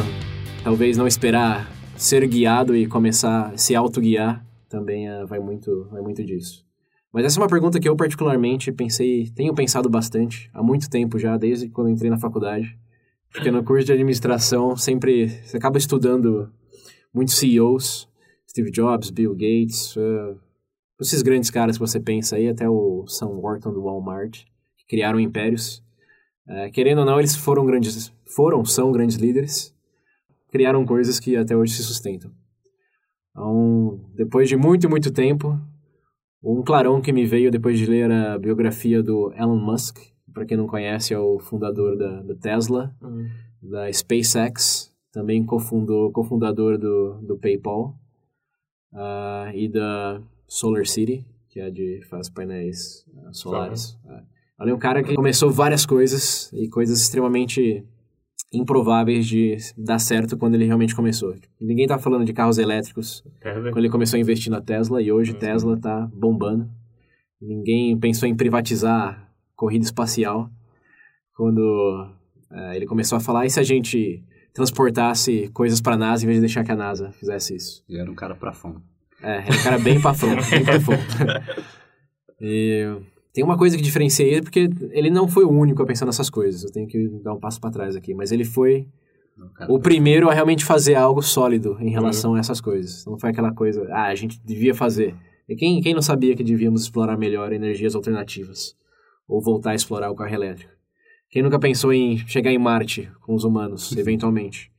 talvez 0.64 0.96
não 0.96 1.08
esperar 1.08 1.68
ser 1.98 2.24
guiado 2.28 2.76
e 2.76 2.86
começar 2.86 3.48
a 3.48 3.58
se 3.58 3.76
autoguiar 3.76 4.46
também 4.70 5.10
é, 5.10 5.26
vai 5.26 5.40
muito 5.40 5.88
vai 5.90 6.04
muito 6.04 6.24
disso. 6.24 6.64
Mas 7.12 7.26
essa 7.26 7.40
é 7.40 7.42
uma 7.42 7.50
pergunta 7.50 7.80
que 7.80 7.90
eu 7.90 7.96
particularmente 7.96 8.72
pensei, 8.72 9.28
tenho 9.32 9.52
pensado 9.56 9.90
bastante 9.90 10.52
há 10.54 10.62
muito 10.62 10.88
tempo 10.88 11.18
já, 11.18 11.36
desde 11.36 11.68
quando 11.68 11.90
entrei 11.90 12.12
na 12.12 12.20
faculdade. 12.20 12.78
Porque 13.34 13.50
no 13.50 13.64
curso 13.64 13.88
de 13.88 13.92
administração 13.92 14.76
sempre 14.76 15.30
você 15.44 15.58
acaba 15.58 15.80
estudando 15.80 16.54
muitos 17.12 17.34
CEOs, 17.34 18.08
Steve 18.48 18.70
Jobs, 18.70 19.10
Bill 19.10 19.34
Gates, 19.34 19.96
uh, 19.96 20.40
esses 21.02 21.24
grandes 21.24 21.50
caras 21.50 21.76
que 21.76 21.84
você 21.84 22.00
pensa 22.00 22.36
aí, 22.36 22.48
até 22.48 22.70
o 22.70 23.04
Sam 23.08 23.40
Walton 23.42 23.74
do 23.74 23.82
Walmart, 23.82 24.44
que 24.78 24.86
criaram 24.88 25.20
impérios. 25.20 25.84
Uh, 26.48 26.72
querendo 26.72 27.00
ou 27.00 27.06
não, 27.06 27.18
eles 27.18 27.36
foram 27.36 27.66
grandes, 27.66 28.14
foram, 28.36 28.64
são 28.66 28.92
grandes 28.92 29.18
líderes, 29.18 29.74
criaram 30.52 30.86
coisas 30.86 31.20
que 31.20 31.36
até 31.36 31.56
hoje 31.56 31.74
se 31.74 31.84
sustentam. 31.84 32.32
Então, 33.32 34.00
depois 34.16 34.50
de 34.50 34.56
muito, 34.56 34.90
muito 34.90 35.12
tempo, 35.12 35.60
um 36.44 36.64
clarão 36.64 37.02
que 37.02 37.12
me 37.12 37.26
veio 37.26 37.52
depois 37.52 37.78
de 37.78 37.86
ler 37.86 38.12
a 38.12 38.38
biografia 38.38 39.02
do 39.04 39.32
Elon 39.34 39.58
Musk, 39.58 39.98
para 40.34 40.46
quem 40.46 40.58
não 40.58 40.68
conhece, 40.68 41.14
é 41.14 41.20
o 41.20 41.40
fundador 41.40 41.98
da, 41.98 42.22
da 42.22 42.36
Tesla, 42.36 42.96
Hum. 43.02 43.28
da 43.62 43.92
SpaceX, 43.92 44.94
também 45.12 45.46
cofundou, 45.46 46.12
cofundador 46.12 46.78
do, 46.78 47.20
do 47.22 47.38
PayPal 47.38 47.96
ah, 48.94 49.52
e 49.54 49.68
da 49.68 50.22
Solar 50.48 50.86
City, 50.86 51.26
que 51.50 51.60
é 51.60 51.70
de 51.70 52.02
faz 52.10 52.30
painéis 52.30 53.06
ah, 53.26 53.34
solares. 53.34 53.98
Ah. 54.08 54.24
Ele 54.62 54.72
é 54.72 54.74
um 54.74 54.80
cara 54.80 55.02
que 55.02 55.16
começou 55.16 55.50
várias 55.50 55.86
coisas 55.86 56.52
e 56.54 56.68
coisas 56.68 57.02
extremamente 57.02 57.86
improváveis 58.52 59.28
de 59.28 59.58
dar 59.78 60.00
certo 60.00 60.38
quando 60.38 60.56
ele 60.56 60.66
realmente 60.66 60.96
começou. 60.96 61.36
Ninguém 61.60 61.88
tá 61.88 62.00
falando 62.00 62.26
de 62.26 62.34
carros 62.34 62.58
elétricos 62.58 63.24
quando 63.42 63.78
ele 63.78 63.90
começou 63.90 64.18
a 64.18 64.20
investir 64.20 64.52
na 64.52 64.62
Tesla 64.62 65.02
e 65.02 65.12
hoje 65.12 65.34
Tesla 65.34 65.78
tá 65.78 66.10
bombando. 66.14 66.70
Ninguém 67.42 67.98
pensou 67.98 68.28
em 68.28 68.36
privatizar 68.36 69.32
corrida 69.56 69.86
espacial 69.86 70.50
quando 71.36 72.12
eh, 72.52 72.76
ele 72.76 72.86
começou 72.86 73.18
a 73.18 73.22
falar 73.22 73.46
e 73.46 73.50
se 73.50 73.60
a 73.60 73.64
gente 73.64 74.24
transportasse 74.54 75.50
coisas 75.54 75.80
para 75.80 75.94
a 75.94 75.98
NASA 75.98 76.24
em 76.24 76.28
vez 76.28 76.38
de 76.38 76.42
deixar 76.42 76.64
que 76.64 76.72
a 76.72 76.76
NASA 76.76 77.12
fizesse 77.12 77.56
isso. 77.56 77.84
Ele 77.88 78.00
era 78.00 78.12
um 78.12 78.16
cara 78.16 78.36
pra 78.36 78.52
fome. 78.52 78.82
É, 79.22 79.40
ele 79.40 79.56
é 79.56 79.60
um 79.60 79.64
cara 79.64 79.80
bem 79.80 80.02
pra 80.02 80.14
frente, 80.14 80.50
bem 80.50 80.66
pra 80.66 80.80
frente. 80.80 81.70
E 82.42 82.96
tem 83.34 83.44
uma 83.44 83.58
coisa 83.58 83.78
que 83.78 83.84
diferencia 83.84 84.26
ele, 84.26 84.42
porque 84.42 84.70
ele 84.92 85.10
não 85.10 85.28
foi 85.28 85.44
o 85.46 85.50
único 85.50 85.82
a 85.84 85.86
pensar 85.86 86.06
nessas 86.06 86.30
coisas. 86.30 86.64
Eu 86.64 86.72
tenho 86.72 86.88
que 86.88 87.08
dar 87.24 87.34
um 87.34 87.40
passo 87.40 87.60
para 87.62 87.72
trás 87.72 87.96
aqui. 87.96 88.14
Mas 88.14 88.32
ele 88.32 88.44
foi 88.44 88.88
o 89.68 89.80
primeiro 89.80 90.30
a 90.30 90.34
realmente 90.34 90.66
fazer 90.66 90.96
algo 90.96 91.22
sólido 91.22 91.78
em 91.80 91.90
relação 91.90 92.36
a 92.36 92.40
essas 92.40 92.60
coisas. 92.60 93.06
Não 93.06 93.18
foi 93.18 93.30
aquela 93.30 93.54
coisa, 93.54 93.88
ah, 93.92 94.08
a 94.08 94.16
gente 94.16 94.40
devia 94.44 94.74
fazer. 94.74 95.16
E 95.48 95.56
quem, 95.56 95.82
quem 95.82 95.94
não 95.94 96.02
sabia 96.02 96.36
que 96.36 96.44
devíamos 96.44 96.84
explorar 96.84 97.18
melhor 97.18 97.52
energias 97.54 97.96
alternativas? 97.96 98.76
Ou 99.28 99.42
voltar 99.42 99.72
a 99.72 99.76
explorar 99.76 100.10
o 100.12 100.16
carro 100.16 100.34
elétrico? 100.34 100.72
Quem 101.30 101.44
nunca 101.44 101.60
pensou 101.60 101.94
em 101.94 102.18
chegar 102.28 102.52
em 102.52 102.58
Marte 102.58 103.10
com 103.22 103.36
os 103.36 103.44
humanos, 103.44 103.92
eventualmente? 103.98 104.72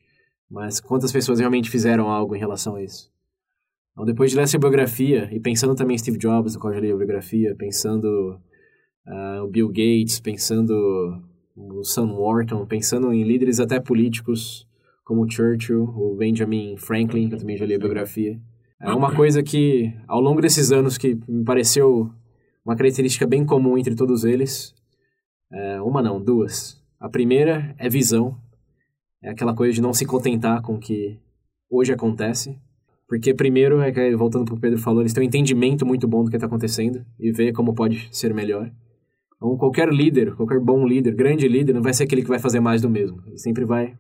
Mas 0.51 0.81
quantas 0.81 1.13
pessoas 1.13 1.39
realmente 1.39 1.71
fizeram 1.71 2.11
algo 2.11 2.35
em 2.35 2.39
relação 2.39 2.75
a 2.75 2.83
isso? 2.83 3.11
Então, 3.93 4.05
depois 4.05 4.31
de 4.31 4.37
ler 4.37 4.45
essa 4.45 4.59
biografia, 4.59 5.29
e 5.33 5.41
pensando 5.41 5.75
também 5.75 5.95
em 5.95 5.99
Steve 5.99 6.19
Jobs, 6.19 6.55
do 6.55 6.59
qual 6.61 6.73
eu 6.73 6.77
já 6.77 6.87
li 6.87 6.93
a 6.93 6.97
biografia, 6.97 7.55
pensando 7.57 8.39
ah, 9.07 9.43
o 9.45 9.49
Bill 9.49 9.69
Gates, 9.69 10.21
pensando 10.21 10.73
o 11.57 11.85
Sam 11.85 12.13
Wharton, 12.13 12.65
pensando 12.67 13.13
em 13.13 13.25
líderes 13.25 13.61
até 13.61 13.81
políticos, 13.81 14.67
como 15.05 15.25
o 15.25 15.31
Churchill, 15.31 15.83
o 15.83 16.17
Benjamin 16.17 16.77
Franklin, 16.77 17.29
que 17.29 17.35
eu 17.35 17.39
também 17.39 17.57
já 17.57 17.67
li 17.67 17.75
a 17.75 17.79
biografia. 17.79 18.41
É 18.81 18.93
uma 18.93 19.15
coisa 19.15 19.43
que, 19.43 19.93
ao 20.09 20.21
longo 20.21 20.41
desses 20.41 20.73
anos, 20.73 20.97
que 20.97 21.19
me 21.29 21.45
pareceu 21.45 22.11
uma 22.65 22.77
característica 22.77 23.27
bem 23.27 23.45
comum 23.45 23.77
entre 23.77 23.95
todos 23.95 24.25
eles, 24.25 24.75
é, 25.53 25.81
uma 25.83 26.01
não, 26.01 26.23
duas. 26.23 26.81
A 26.99 27.09
primeira 27.09 27.75
é 27.79 27.89
visão, 27.89 28.39
é 29.23 29.31
aquela 29.31 29.55
coisa 29.55 29.75
de 29.75 29.83
não 29.83 29.93
se 29.93 30.07
contentar 30.07 30.63
com 30.63 30.75
o 30.75 30.79
que 30.79 31.19
hoje 31.69 31.93
acontece, 31.93 32.59
porque 33.11 33.35
primeiro, 33.35 33.81
é 33.81 33.91
que, 33.91 34.15
voltando 34.15 34.45
para 34.45 34.55
o 34.55 34.61
Pedro 34.61 34.79
falou, 34.79 35.03
eles 35.03 35.13
têm 35.13 35.25
um 35.25 35.27
entendimento 35.27 35.85
muito 35.85 36.07
bom 36.07 36.23
do 36.23 36.31
que 36.31 36.37
está 36.37 36.47
acontecendo 36.47 37.05
e 37.19 37.33
vê 37.33 37.53
como 37.53 37.75
pode 37.75 38.09
ser 38.13 38.33
melhor. 38.33 38.71
Então, 39.37 39.57
qualquer 39.57 39.89
líder, 39.93 40.37
qualquer 40.37 40.61
bom 40.61 40.87
líder, 40.87 41.13
grande 41.17 41.49
líder, 41.49 41.73
não 41.73 41.83
vai 41.83 41.93
ser 41.93 42.05
aquele 42.05 42.23
que 42.23 42.29
vai 42.29 42.39
fazer 42.39 42.61
mais 42.61 42.81
do 42.81 42.89
mesmo. 42.89 43.21
Ele 43.27 43.37
sempre 43.37 43.65
vai 43.65 43.97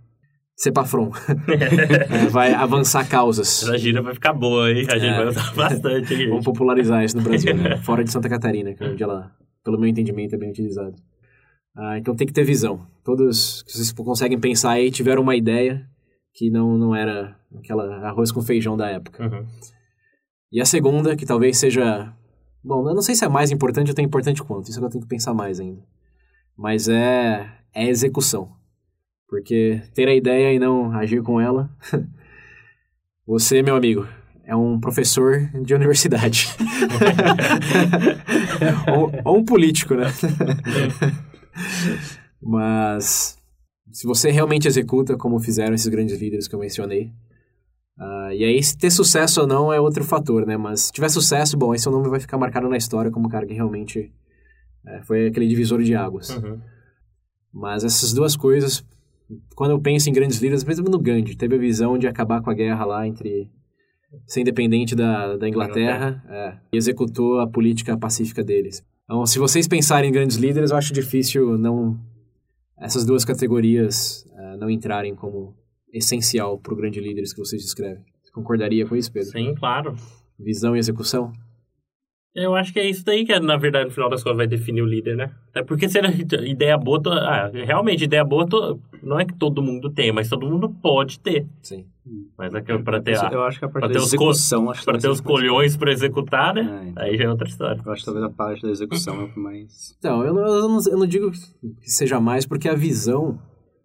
ser 0.54 0.70
pra 0.70 0.84
front. 0.84 1.12
É, 1.48 2.26
vai 2.28 2.54
avançar 2.54 3.04
causas. 3.08 3.64
Essa 3.64 3.76
gira 3.76 4.00
vai 4.00 4.14
ficar 4.14 4.32
boa, 4.32 4.70
hein? 4.70 4.86
A 4.88 4.96
gente 4.96 5.12
É. 5.12 5.16
vai 5.16 5.26
usar 5.26 5.54
bastante. 5.56 6.26
Vamos 6.28 6.44
popularizar 6.44 7.02
isso 7.04 7.16
no 7.16 7.24
Brasil, 7.24 7.56
né? 7.56 7.78
fora 7.82 8.04
de 8.04 8.12
Santa 8.12 8.28
Catarina, 8.28 8.72
que 8.74 8.84
é 8.84 8.90
onde 8.90 9.02
ela, 9.02 9.32
pelo 9.64 9.76
meu 9.76 9.88
entendimento, 9.88 10.36
é 10.36 10.38
bem 10.38 10.50
utilizada. 10.50 10.94
Ah, 11.76 11.98
então 11.98 12.14
tem 12.14 12.28
que 12.28 12.32
ter 12.32 12.44
visão. 12.44 12.86
Todos 13.04 13.64
que 13.64 13.72
vocês 13.72 13.90
conseguem 13.92 14.38
pensar 14.38 14.70
aí 14.72 14.88
tiveram 14.90 15.22
uma 15.22 15.34
ideia 15.34 15.84
que 16.34 16.50
não, 16.50 16.76
não 16.76 16.94
era 16.94 17.36
aquela 17.58 18.06
arroz 18.06 18.30
com 18.30 18.40
feijão 18.40 18.76
da 18.76 18.88
época. 18.88 19.24
Uhum. 19.24 19.46
E 20.52 20.60
a 20.60 20.64
segunda, 20.64 21.16
que 21.16 21.26
talvez 21.26 21.58
seja. 21.58 22.12
Bom, 22.62 22.88
eu 22.88 22.94
não 22.94 23.02
sei 23.02 23.14
se 23.14 23.24
é 23.24 23.28
mais 23.28 23.50
importante 23.50 23.88
ou 23.90 23.94
tão 23.94 24.04
importante 24.04 24.42
quanto, 24.42 24.68
isso 24.68 24.82
eu 24.82 24.88
tenho 24.90 25.02
que 25.02 25.08
pensar 25.08 25.32
mais 25.32 25.60
ainda. 25.60 25.82
Mas 26.56 26.88
é, 26.88 27.50
é 27.74 27.88
execução. 27.88 28.52
Porque 29.28 29.80
ter 29.94 30.08
a 30.08 30.14
ideia 30.14 30.52
e 30.52 30.58
não 30.58 30.92
agir 30.92 31.22
com 31.22 31.40
ela. 31.40 31.70
Você, 33.26 33.62
meu 33.62 33.76
amigo, 33.76 34.06
é 34.44 34.56
um 34.56 34.78
professor 34.80 35.38
de 35.62 35.74
universidade. 35.74 36.48
ou, 38.92 39.12
ou 39.24 39.38
um 39.38 39.44
político, 39.44 39.94
né? 39.94 40.06
Mas 42.42 43.39
se 43.92 44.06
você 44.06 44.30
realmente 44.30 44.68
executa 44.68 45.16
como 45.16 45.38
fizeram 45.38 45.74
esses 45.74 45.88
grandes 45.88 46.18
líderes 46.20 46.46
que 46.48 46.54
eu 46.54 46.60
mencionei, 46.60 47.12
ah, 47.98 48.34
e 48.34 48.44
aí 48.44 48.62
se 48.62 48.76
ter 48.78 48.90
sucesso 48.90 49.42
ou 49.42 49.46
não 49.46 49.72
é 49.72 49.78
outro 49.78 50.02
fator, 50.04 50.46
né? 50.46 50.56
Mas 50.56 50.82
se 50.82 50.92
tiver 50.92 51.10
sucesso, 51.10 51.56
bom, 51.56 51.74
esse 51.74 51.84
seu 51.84 51.92
nome 51.92 52.08
vai 52.08 52.18
ficar 52.18 52.38
marcado 52.38 52.68
na 52.68 52.76
história 52.76 53.10
como 53.10 53.26
um 53.26 53.30
cara 53.30 53.46
que 53.46 53.52
realmente 53.52 54.10
é, 54.86 55.02
foi 55.02 55.26
aquele 55.26 55.46
divisor 55.46 55.82
de 55.82 55.94
águas. 55.94 56.30
Uhum. 56.30 56.58
Mas 57.52 57.84
essas 57.84 58.12
duas 58.12 58.36
coisas, 58.36 58.82
quando 59.54 59.72
eu 59.72 59.80
penso 59.80 60.08
em 60.08 60.12
grandes 60.12 60.40
líderes, 60.40 60.64
mesmo 60.64 60.88
no 60.88 60.98
Gandhi, 60.98 61.36
teve 61.36 61.56
a 61.56 61.58
visão 61.58 61.98
de 61.98 62.06
acabar 62.06 62.40
com 62.40 62.50
a 62.50 62.54
guerra 62.54 62.84
lá 62.86 63.06
entre 63.06 63.50
ser 64.26 64.40
independente 64.40 64.94
da, 64.94 65.36
da 65.36 65.48
Inglaterra 65.48 66.24
é, 66.28 66.56
e 66.72 66.76
executou 66.76 67.38
a 67.38 67.46
política 67.46 67.98
pacífica 67.98 68.42
deles. 68.42 68.84
Então, 69.04 69.26
se 69.26 69.38
vocês 69.38 69.68
pensarem 69.68 70.08
em 70.08 70.12
grandes 70.12 70.36
líderes, 70.36 70.70
eu 70.70 70.76
acho 70.76 70.92
difícil 70.92 71.58
não 71.58 71.98
essas 72.80 73.04
duas 73.04 73.24
categorias 73.24 74.24
é, 74.36 74.56
não 74.56 74.70
entrarem 74.70 75.14
como 75.14 75.54
essencial 75.92 76.58
para 76.58 76.72
o 76.72 76.76
grande 76.76 77.00
líderes 77.00 77.32
que 77.32 77.38
vocês 77.38 77.62
descrevem. 77.62 78.04
Você 78.22 78.32
concordaria 78.32 78.86
com 78.86 78.96
isso, 78.96 79.12
Pedro? 79.12 79.30
Sim, 79.30 79.54
claro. 79.54 79.94
Visão 80.38 80.74
e 80.74 80.78
execução? 80.78 81.32
Eu 82.34 82.54
acho 82.54 82.72
que 82.72 82.78
é 82.78 82.88
isso 82.88 83.04
daí 83.04 83.24
que, 83.24 83.38
na 83.40 83.56
verdade, 83.56 83.86
no 83.86 83.90
final 83.90 84.08
das 84.08 84.22
contas, 84.22 84.36
vai 84.36 84.46
definir 84.46 84.82
o 84.82 84.86
líder, 84.86 85.16
né? 85.16 85.32
É 85.54 85.62
porque 85.64 85.88
se 85.88 85.98
ideia 86.46 86.78
boa, 86.78 87.02
to- 87.02 87.10
ah, 87.10 87.50
realmente, 87.52 88.04
ideia 88.04 88.24
boa 88.24 88.46
to- 88.46 88.78
não 89.02 89.18
é 89.18 89.24
que 89.24 89.34
todo 89.34 89.60
mundo 89.60 89.90
tem, 89.90 90.12
mas 90.12 90.28
todo 90.28 90.46
mundo 90.46 90.68
pode 90.68 91.18
ter. 91.18 91.46
Sim. 91.62 91.86
Mas 92.38 92.54
é 92.54 92.60
que 92.60 92.78
para 92.78 93.00
ter, 93.00 93.16
a- 93.18 93.30
Eu 93.32 93.42
acho 93.42 93.58
que 93.58 93.64
a 93.64 93.68
parte 93.68 93.80
pra 93.80 93.88
da 93.88 93.94
ter 93.94 93.98
os 93.98 94.10
co- 94.14 94.30
execução... 94.30 94.66
pra 94.66 94.92
vai 94.92 95.00
ter 95.00 95.08
os 95.08 95.20
colhões 95.20 95.76
para 95.76 95.90
executar, 95.92 96.54
né? 96.54 96.82
É, 96.84 96.88
então. 96.88 97.02
Aí 97.02 97.16
já 97.16 97.24
é 97.24 97.28
outra 97.28 97.48
história. 97.48 97.80
Eu 97.84 97.92
acho 97.92 98.00
que 98.02 98.06
talvez 98.06 98.24
a 98.26 98.30
parte 98.30 98.62
da 98.62 98.70
execução 98.70 99.20
é 99.20 99.24
o 99.24 99.32
que 99.32 99.38
mais... 99.40 99.96
Então, 99.98 100.24
eu 100.24 100.32
não, 100.32 100.46
eu 100.46 100.68
não, 100.68 100.78
eu 100.88 100.98
não 100.98 101.06
digo 101.06 101.30
que 101.32 101.90
seja 101.90 102.20
mais, 102.20 102.46
porque 102.46 102.68
a 102.68 102.74
visão. 102.74 103.38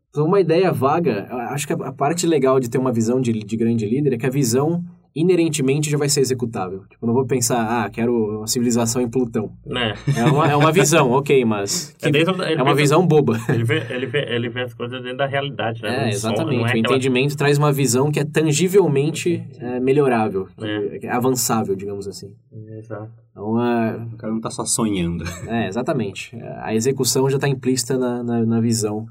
Então, 0.09 0.25
uma 0.27 0.39
ideia 0.39 0.71
vaga, 0.71 1.27
acho 1.49 1.65
que 1.67 1.73
a, 1.73 1.75
a 1.87 1.91
parte 1.91 2.25
legal 2.27 2.59
de 2.59 2.69
ter 2.69 2.77
uma 2.77 2.91
visão 2.91 3.19
de, 3.19 3.33
de 3.33 3.57
grande 3.57 3.85
líder 3.87 4.13
é 4.13 4.17
que 4.17 4.25
a 4.25 4.29
visão 4.29 4.83
inerentemente 5.15 5.89
já 5.89 5.97
vai 5.97 6.09
ser 6.09 6.19
executável. 6.19 6.81
Tipo, 6.89 7.05
eu 7.05 7.07
não 7.07 7.13
vou 7.13 7.25
pensar, 7.25 7.85
ah, 7.85 7.89
quero 7.89 8.39
uma 8.39 8.47
civilização 8.47 9.01
em 9.01 9.09
Plutão. 9.09 9.55
Né? 9.65 9.93
É 10.17 10.25
uma, 10.25 10.47
é 10.51 10.55
uma 10.55 10.71
visão, 10.73 11.11
ok, 11.13 11.45
mas. 11.45 11.95
que- 11.97 12.07
É 12.07 12.11
dentro 12.11 12.33
é 12.43 12.55
uma 12.55 12.65
pensa- 12.65 12.75
visão 12.75 13.07
boba. 13.07 13.39
Ele 13.47 13.63
vê, 13.63 13.77
ele, 13.89 14.05
vê, 14.07 14.25
ele 14.35 14.49
vê 14.49 14.63
as 14.63 14.73
coisas 14.73 15.01
dentro 15.01 15.17
da 15.19 15.25
realidade, 15.25 15.81
né? 15.81 16.07
É, 16.07 16.09
exatamente. 16.09 16.57
não 16.57 16.59
é 16.59 16.63
o 16.63 16.65
aquela- 16.65 16.79
entendimento 16.79 17.37
traz 17.37 17.57
uma 17.57 17.71
visão 17.71 18.11
que 18.11 18.19
é 18.19 18.25
tangivelmente 18.25 19.41
é, 19.59 19.79
melhorável, 19.79 20.47
que- 20.57 20.99
que 20.99 21.07
é 21.07 21.11
avançável, 21.11 21.75
digamos 21.75 22.07
assim. 22.07 22.33
Exato. 22.77 23.09
Então, 23.31 23.61
é, 23.61 23.95
O 24.13 24.17
cara 24.17 24.33
não 24.33 24.41
tá 24.41 24.49
só 24.49 24.65
sonhando. 24.65 25.23
É, 25.47 25.67
exatamente. 25.67 26.35
A 26.61 26.73
execução 26.75 27.29
já 27.29 27.37
está 27.37 27.47
implícita 27.47 27.97
na, 27.97 28.21
na, 28.23 28.45
na 28.45 28.59
visão 28.59 29.05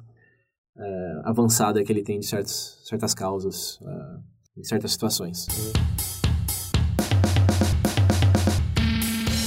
é, 0.76 1.20
avançada 1.25 1.82
que 1.82 1.90
ele 1.92 2.02
tem 2.02 2.18
de 2.18 2.26
certas, 2.26 2.80
certas 2.84 3.14
causas, 3.14 3.78
é, 3.87 4.34
em 4.56 4.62
certas 4.62 4.92
situações. 4.92 5.46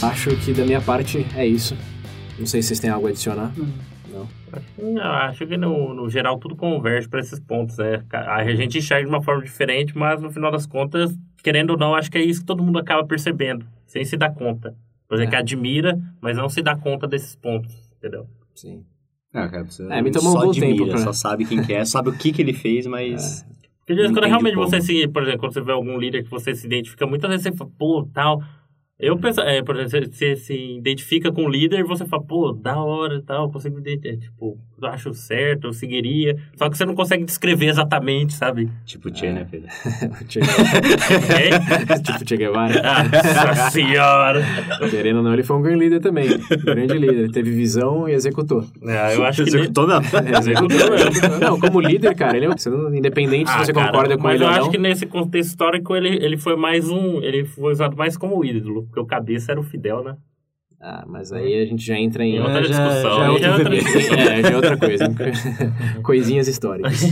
Acho 0.02 0.30
que 0.38 0.54
da 0.54 0.66
minha 0.66 0.82
parte 0.82 1.26
é 1.36 1.46
isso. 1.46 1.76
Não 2.38 2.46
sei 2.46 2.62
se 2.62 2.70
vocês 2.70 2.80
têm 2.80 2.90
algo 2.90 3.08
a 3.08 3.10
adicionar. 3.10 3.52
Não. 3.58 4.28
Não, 4.78 5.02
acho 5.04 5.46
que 5.46 5.58
no, 5.58 5.94
no 5.94 6.10
geral 6.10 6.38
tudo 6.40 6.56
converge 6.56 7.08
para 7.08 7.20
esses 7.20 7.40
pontos, 7.40 7.78
né? 7.78 8.04
A 8.12 8.44
gente 8.56 8.78
enxerga 8.78 9.04
de 9.08 9.10
uma 9.10 9.22
forma 9.22 9.44
diferente, 9.44 9.98
mas 9.98 10.22
no 10.22 10.32
final 10.32 10.52
das 10.52 10.66
contas, 10.66 11.16
querendo 11.44 11.72
ou 11.72 11.78
não, 11.78 11.94
acho 11.96 12.10
que 12.10 12.18
é 12.18 12.24
isso 12.24 12.42
que 12.42 12.46
todo 12.46 12.64
mundo 12.64 12.80
acaba 12.80 13.06
percebendo, 13.06 13.66
sem 13.86 14.04
se 14.06 14.18
dar 14.18 14.34
conta. 14.34 14.76
Por 15.08 15.16
exemplo, 15.16 15.36
É. 15.36 15.38
que 15.38 15.42
admira, 15.44 16.00
mas 16.22 16.38
não 16.38 16.50
se 16.50 16.62
dá 16.62 16.76
conta 16.76 17.08
desses 17.08 17.36
pontos, 17.36 17.72
entendeu? 17.98 18.28
Sim. 18.56 18.84
Ah, 19.34 19.48
cara, 19.48 19.64
você 19.66 19.84
É, 19.92 20.02
me 20.02 20.12
tomou 20.12 20.32
só 20.32 20.40
um 20.40 20.44
bom 20.46 20.50
admira, 20.50 20.76
tempo 20.78 20.90
pra- 20.90 20.98
Só 21.00 21.14
sabe 21.14 21.46
quem 21.46 21.62
que 21.64 21.74
é, 21.74 21.86
sabe 21.86 22.10
o 22.10 22.14
que 22.18 22.32
que 22.32 22.42
ele 22.42 22.54
fez, 22.54 22.86
mas... 22.88 23.46
Porque 23.88 23.94
de 23.96 24.02
vez 24.02 24.12
em 24.12 24.14
quando 24.14 24.26
realmente 24.26 24.56
como. 24.56 24.68
você 24.68 24.82
se, 24.82 25.08
por 25.08 25.24
exemplo, 25.24 25.40
quando 25.40 25.54
você 25.54 25.62
vê 25.62 25.72
algum 25.72 25.98
líder 25.98 26.26
que 26.26 26.30
você 26.30 26.54
se 26.54 26.68
identifica, 26.68 27.08
muitas 27.08 27.30
vezes 27.30 27.44
você 27.46 27.54
fala, 27.56 27.72
pô, 27.78 28.06
tal. 28.14 28.44
Eu 29.00 29.16
penso, 29.16 29.40
é, 29.42 29.62
por 29.62 29.76
exemplo, 29.80 30.10
você, 30.12 30.36
se 30.36 30.56
identifica 30.78 31.32
com 31.32 31.46
o 31.46 31.50
líder 31.50 31.80
e 31.82 31.84
você 31.84 32.04
fala, 32.06 32.24
pô, 32.24 32.52
da 32.52 32.82
hora 32.82 33.18
e 33.18 33.22
tal, 33.22 33.52
consigo 33.52 33.76
me 33.76 33.82
identificar, 33.82 34.18
tipo, 34.18 34.58
eu 34.82 34.88
acho 34.90 35.14
certo, 35.14 35.68
eu 35.68 35.74
seguiria. 35.74 36.36
Só 36.56 36.68
que 36.68 36.76
você 36.76 36.84
não 36.84 36.96
consegue 36.96 37.24
descrever 37.24 37.68
exatamente, 37.68 38.34
sabe? 38.34 38.68
Tipo, 38.86 39.12
Tchê, 39.12 39.32
né, 39.32 39.46
filho? 39.46 39.66
Che 40.28 40.40
Guevara. 40.40 40.80
Ok? 41.18 41.98
tipo 42.04 42.28
Che 42.28 42.38
Guevara. 42.38 42.74
Nossa 43.48 43.70
senhora! 43.70 44.42
Querendo 44.90 45.18
ou 45.18 45.24
não, 45.24 45.34
ele 45.34 45.44
foi 45.44 45.58
um 45.58 45.62
grande 45.62 45.80
líder 45.84 46.00
também. 46.00 46.30
Um 46.34 46.66
grande 46.66 46.94
líder. 46.98 47.16
Ele 47.20 47.32
teve 47.32 47.52
visão 47.52 48.10
e 48.10 48.14
executou. 48.14 48.64
É, 48.84 49.16
eu 49.16 49.24
acho 49.26 49.44
que... 49.44 49.52
ne- 49.52 49.58
Executou, 49.60 49.86
não. 49.88 50.00
Executou, 50.02 50.96
executou. 50.96 51.40
Não, 51.40 51.60
como 51.60 51.80
líder, 51.80 52.16
cara, 52.16 52.36
ele 52.36 52.48
é 52.48 52.50
você 52.50 52.70
não- 52.70 52.94
independente 52.96 53.48
se 53.50 53.56
Ah, 53.58 53.64
você 53.64 53.74
cara, 53.74 53.92
concorda 53.92 54.18
com 54.18 54.24
mas 54.24 54.36
ele 54.36 54.44
eu 54.44 54.48
ou 54.48 54.54
acho 54.54 54.62
não. 54.66 54.72
que 54.72 54.78
nesse 54.80 55.06
contexto 55.06 55.50
histórico 55.50 55.96
ele, 55.96 56.10
ele 56.24 56.36
foi 56.38 56.56
mais 56.56 56.90
um. 56.90 57.22
Ele 57.22 57.46
foi 57.46 57.72
usado 57.74 57.96
mais 57.96 58.18
como 58.18 58.44
ídolo, 58.44 58.87
porque 58.88 59.00
o 59.00 59.06
cabeça 59.06 59.52
era 59.52 59.60
o 59.60 59.64
Fidel, 59.64 60.04
né? 60.04 60.16
Ah, 60.80 61.06
mas 61.08 61.32
aí 61.32 61.60
a 61.62 61.66
gente 61.66 61.84
já 61.86 61.98
entra 61.98 62.24
em 62.24 62.36
Em 62.36 62.40
outra 62.40 62.64
já- 62.64 62.70
discussão. 62.88 63.38
já 63.40 63.48
é 63.48 63.52
outra 63.52 63.64
bebê. 63.70 63.78
discussão. 63.84 64.18
É, 64.18 64.42
já 64.42 64.50
é 64.50 64.56
outra 64.56 64.78
coisa. 64.78 65.06
Coisinhas 66.04 66.48
históricas. 66.48 67.02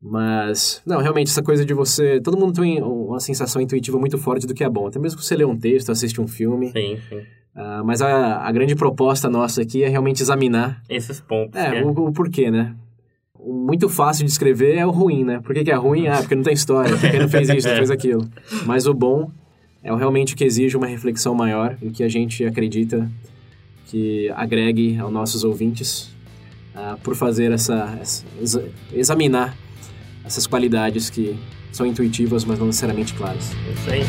Mas, 0.00 0.80
não, 0.86 1.00
realmente, 1.00 1.28
essa 1.28 1.42
coisa 1.42 1.64
de 1.64 1.74
você. 1.74 2.20
Todo 2.20 2.38
mundo 2.38 2.52
tem 2.60 2.80
uma 2.82 3.18
sensação 3.18 3.60
intuitiva 3.60 3.98
muito 3.98 4.16
forte 4.16 4.46
do 4.46 4.54
que 4.54 4.62
é 4.62 4.68
bom. 4.70 4.86
Até 4.86 4.98
mesmo 4.98 5.18
que 5.18 5.24
você 5.24 5.34
lê 5.36 5.44
um 5.44 5.58
texto, 5.58 5.90
assiste 5.90 6.20
um 6.20 6.28
filme. 6.28 6.70
Sim, 6.70 6.96
sim. 7.08 7.20
Ah, 7.54 7.82
mas 7.84 8.00
a, 8.00 8.38
a 8.46 8.52
grande 8.52 8.76
proposta 8.76 9.28
nossa 9.28 9.60
aqui 9.62 9.82
é 9.82 9.88
realmente 9.88 10.22
examinar 10.22 10.80
Esses 10.88 11.20
pontos. 11.20 11.60
é, 11.60 11.72
que 11.72 11.82
o, 11.82 11.88
o 11.90 12.12
porquê, 12.12 12.48
né? 12.50 12.76
O 13.34 13.52
muito 13.52 13.88
fácil 13.88 14.24
de 14.24 14.30
escrever 14.30 14.76
é 14.76 14.86
o 14.86 14.90
ruim, 14.90 15.24
né? 15.24 15.40
Por 15.40 15.52
que, 15.52 15.64
que 15.64 15.70
é 15.70 15.74
ruim? 15.74 16.06
Ah, 16.06 16.18
porque 16.18 16.34
não 16.36 16.42
tem 16.44 16.52
história, 16.54 16.96
porque 16.96 17.18
não 17.18 17.28
fez 17.28 17.48
isso, 17.48 17.68
não 17.68 17.76
fez 17.76 17.90
aquilo. 17.90 18.28
Mas 18.66 18.86
o 18.86 18.94
bom 18.94 19.30
é 19.82 19.92
o 19.92 19.96
realmente 19.96 20.34
que 20.34 20.44
exige 20.44 20.76
uma 20.76 20.86
reflexão 20.86 21.34
maior 21.34 21.76
e 21.80 21.90
que 21.90 22.02
a 22.02 22.08
gente 22.08 22.44
acredita 22.44 23.10
que 23.86 24.30
agregue 24.36 24.98
aos 24.98 25.12
nossos 25.12 25.44
ouvintes 25.44 26.10
ah, 26.74 26.96
por 27.02 27.14
fazer 27.14 27.52
essa, 27.52 27.96
essa 28.00 28.24
exa- 28.40 28.68
examinar 28.92 29.56
essas 30.24 30.46
qualidades 30.46 31.08
que 31.08 31.36
são 31.72 31.86
intuitivas, 31.86 32.44
mas 32.44 32.58
não 32.58 32.66
necessariamente 32.66 33.14
claras. 33.14 33.52
Isso 33.74 33.90
aí. 33.90 34.02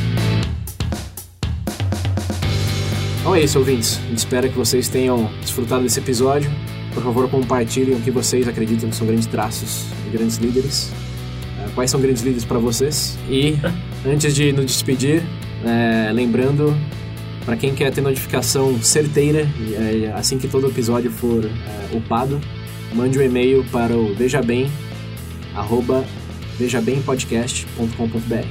Então 3.21 3.35
é 3.35 3.41
isso, 3.41 3.59
ouvintes. 3.59 3.99
Espera 4.13 4.49
que 4.49 4.55
vocês 4.57 4.87
tenham 4.89 5.29
desfrutado 5.41 5.83
desse 5.83 5.99
episódio. 5.99 6.49
Por 6.93 7.03
favor, 7.03 7.29
compartilhem 7.29 7.95
o 7.95 8.01
que 8.01 8.09
vocês 8.11 8.47
acreditam 8.47 8.89
que 8.89 8.95
são 8.95 9.05
grandes 9.05 9.27
traços 9.27 9.85
de 10.03 10.09
grandes 10.17 10.37
líderes. 10.37 10.91
Ah, 11.59 11.69
Quais 11.75 11.91
são 11.91 12.01
grandes 12.01 12.23
líderes 12.23 12.43
para 12.45 12.57
vocês? 12.57 13.17
E 13.29 13.55
antes 14.05 14.33
de 14.33 14.51
nos 14.51 14.65
despedir, 14.65 15.21
eh, 15.65 16.11
lembrando 16.13 16.75
para 17.45 17.55
quem 17.57 17.73
quer 17.73 17.91
ter 17.91 18.01
notificação 18.01 18.81
certeira 18.81 19.47
eh, 19.73 20.11
assim 20.15 20.37
que 20.37 20.47
todo 20.47 20.67
episódio 20.67 21.09
for 21.11 21.43
eh, 21.45 21.49
upado, 21.93 22.39
mande 22.93 23.17
um 23.17 23.21
e-mail 23.21 23.65
para 23.71 23.95
o 23.95 24.13
vejabem 24.13 24.69
arroba 25.55 26.05
vejabempodcast.com.br. 26.57 28.45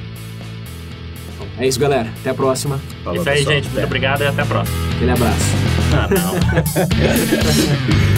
Então, 1.34 1.46
é 1.58 1.66
isso, 1.66 1.78
galera. 1.78 2.10
Até 2.20 2.30
a 2.30 2.34
próxima. 2.34 2.80
Falou, 3.04 3.20
Isso 3.20 3.28
aí, 3.28 3.38
pessoal. 3.38 3.54
gente. 3.56 3.68
Muito 3.70 3.84
obrigado 3.84 4.22
e 4.22 4.26
até 4.26 4.42
a 4.42 4.46
próxima. 4.46 4.78
Aquele 4.96 5.10
abraço. 5.10 5.44
Ah, 5.92 6.08
não. 6.10 6.34